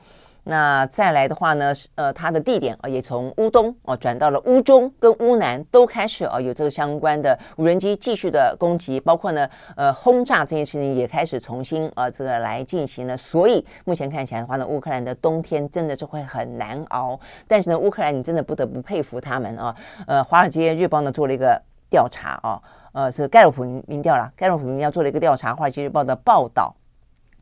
[0.46, 13.16] 那再来的话呢，呃，它的地点啊，也从乌东哦转到了乌中跟乌南，都开始啊有这个相关的无人机继续的攻击，包括呢，呃，轰炸这件事情也开始重新啊这个来进行了。
[13.16, 17.18] 所以目前看起来的话呢，乌克兰的冬天真的是会很难熬。
[17.48, 19.74] 但是呢，乌克兰你真的不得不佩服他们啊。
[20.06, 22.60] 呃，《华尔街日报》呢做了一个调查啊，
[22.92, 26.76] 呃，是盖洛普民调啦，盖洛普民调做了一个调查，《华尔街日报》的报道，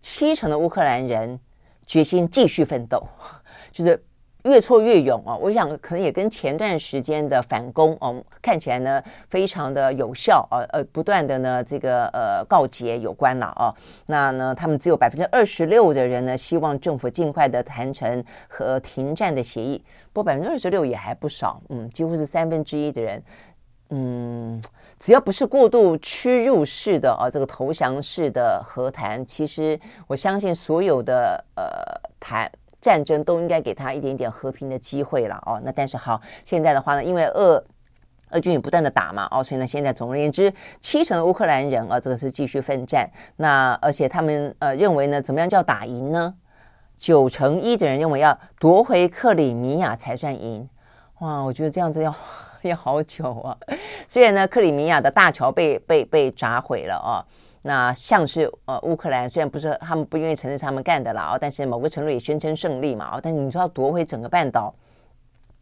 [0.01, 1.41] 七成的乌克兰人。
[1.93, 3.07] 决心继续奋斗，
[3.71, 4.03] 就是
[4.45, 5.37] 越挫越勇啊！
[5.37, 13.75] 我想可能也跟前段时间的反攻哦，看起来呢非常的有效啊，呃，不断的呢这个呃告捷有关了啊。
[14.07, 19.85] 那呢，他们只有百分之二十六的人呢希望政府尽快的谈成和停战的协议，
[20.15, 23.23] 不过百分之二十六也还不少，嗯，几乎是三分之一的人。
[23.95, 24.59] 嗯，
[24.99, 31.63] 只要不是过度屈辱式的啊，这个投降式的和谈，其实我相信所有的呃
[32.19, 35.61] 谈战争都应该给他一点点和平的机会了哦。
[35.63, 37.63] 那但是好，现在的话呢，因为俄
[38.31, 43.07] 俄军也不断的打嘛，哦，所以呢，现在总而言之，七成的乌克兰人啊，这个是继续奋战。
[43.37, 46.33] 那而且他们呃认为呢，怎么样叫打赢呢？
[46.97, 50.67] 九成一的人认为要夺回克里米亚才算赢。
[51.19, 52.15] 哇，我觉得这样子要。
[52.63, 53.57] 也好久啊！
[54.09, 57.25] 虽然呢，克里米亚的大桥被被被砸毁了啊，
[57.63, 64.75] 那像是呃乌克兰虽然不是他们不愿意承认是他们干的啦，但是某个程度也宣称胜利嘛，但你说要夺回整个半岛，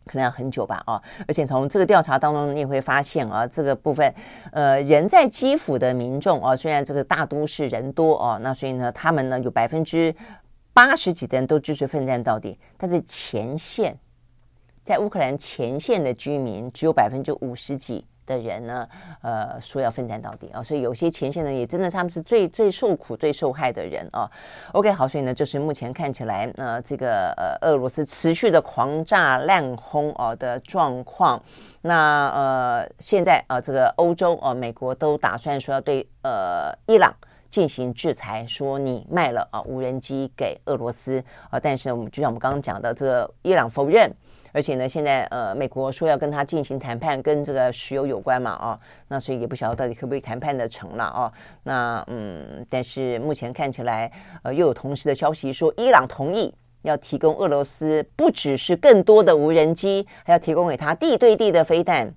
[0.07, 1.03] 可能要很久吧啊！
[1.29, 4.13] 而且从这个调查当中，你也会发现啊，这个部分
[4.53, 10.15] 呃人在基辅的民众啊，虽然这个大都市人多哦，那所以呢，他们呢有百分之
[10.73, 13.97] 八十几的人都支持奋战到底，但是前线。
[14.83, 18.89] 在乌克兰前线的居民只有百分之五十几的人呢，
[19.23, 24.31] 呃，说要奋战到底啊，所以有些前线呢也真的他们是最最受苦、最受害的人啊。
[24.73, 31.43] OK，好，所以呢，就是目前看起来，呃，这个呃，俄罗斯持续的狂炸滥轰哦的状况。
[31.83, 37.13] 那呃，现在啊，这个欧洲啊，美国都打算说要对呃伊朗
[37.49, 44.09] 进行制裁，说你卖了啊无人机给俄罗斯啊，但是我们就像我们刚刚讲的，这个伊朗否认。
[44.53, 48.79] 而且呢，现在呃，美国说要跟他进行谈判，跟这个石油有关嘛，哦，
[49.09, 51.33] 那所以也不晓得到底可不可以谈判的成了哦。
[51.63, 54.11] 那嗯，但是目前看起来，
[54.43, 62.13] 呃，又有同时的消息说，伊朗同意要提供俄罗斯不只是更多的无人机，还要提供给他地对地的飞弹。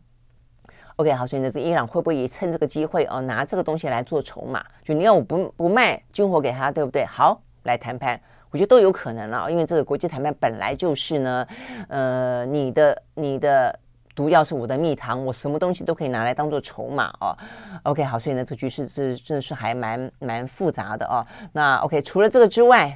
[0.98, 4.64] OK，好，所以呢，这伊朗会不会也趁这个机会哦，拿这个东西来做筹码？
[4.84, 7.04] 就你要我不不卖军火给他，对不对？
[7.04, 8.20] 好，来谈判。
[8.54, 11.48] 我觉得都有可能了，因为这个国际谈判本来就是呢，
[11.90, 13.80] 呃，你的你的
[14.14, 17.36] 毒药是我的蜜糖，我什么东西都可以拿来当做筹码哦。
[17.82, 21.26] OK，好，所以呢，这局势是真的是还蛮蛮复杂的哦。
[21.52, 22.96] 那 OK，除了这个之外，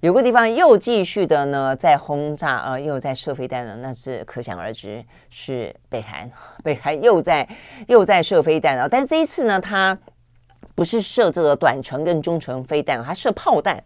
[0.00, 6.28] 有个地方又继续的呢在轰炸、呃，又在射飞弹了，那是可想而知是北韩，
[6.64, 7.48] 北韩又在
[7.86, 9.96] 又在射飞弹了，但是这一次呢，它
[10.74, 13.80] 不是射这个短程跟中程飞弹，它射炮弹。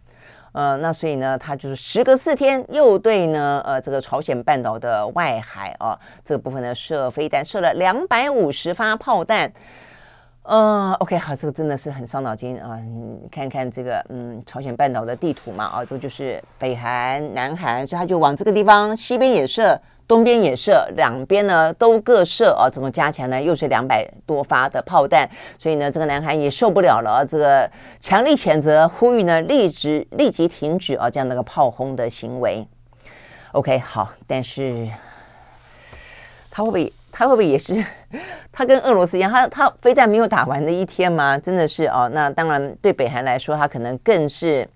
[0.53, 9.51] 呃，那所以呢，他就是时隔四天又对呢，呃，这个朝鲜半岛的外海啊，这个部分呢射飞弹，射了两百五十发炮弹。
[10.43, 12.77] 嗯，OK，好，这个真的是很伤脑筋啊！
[12.77, 19.79] 你看看这个，嗯，朝鲜半岛的地图嘛，啊，这个就是北韩、南韩，所以他就往这个地方，西边也射。
[20.05, 25.27] 东边也射，两边呢都各射啊，总共加起来呢又是两百多发的炮弹，
[25.57, 32.67] 所以呢这个南韩也受不了了，这个强力谴责，呼吁呢立即立即停止啊这样的一个炮轰的行为。
[33.53, 34.87] OK，好，但是
[36.51, 37.83] 他会不会他会不会也是
[38.51, 41.37] 他跟俄罗斯一样，他他非但没有打完的一天吗？
[41.37, 44.67] 真的是哦，那当然对北韩来说，他可能更是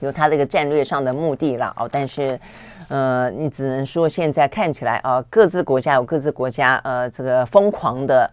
[0.00, 2.38] 有他这个战略上的目的了哦，但是。
[2.88, 8.30] 呃，你只能说现在看起来啊，各自国家有各自国家呃这个疯狂的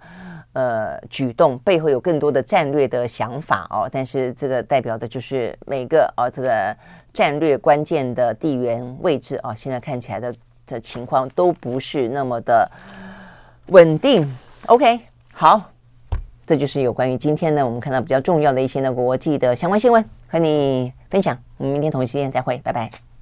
[0.53, 3.89] 呃举动，背后有更多的战略的想法哦。
[3.91, 6.75] 但是这个代表的就是每个啊这个
[7.13, 10.35] 战略关键的地缘位置啊，现在看起来的
[10.67, 12.69] 的情况都不是那么的
[13.67, 14.31] 稳定。
[14.67, 14.99] OK，
[15.33, 15.71] 好，
[16.45, 21.37] 这就是有关于今天呢我们看到比较重要的一些呢国际的相关新闻和你分享。
[21.57, 23.12] 我们明天同一时间再会，拜拜。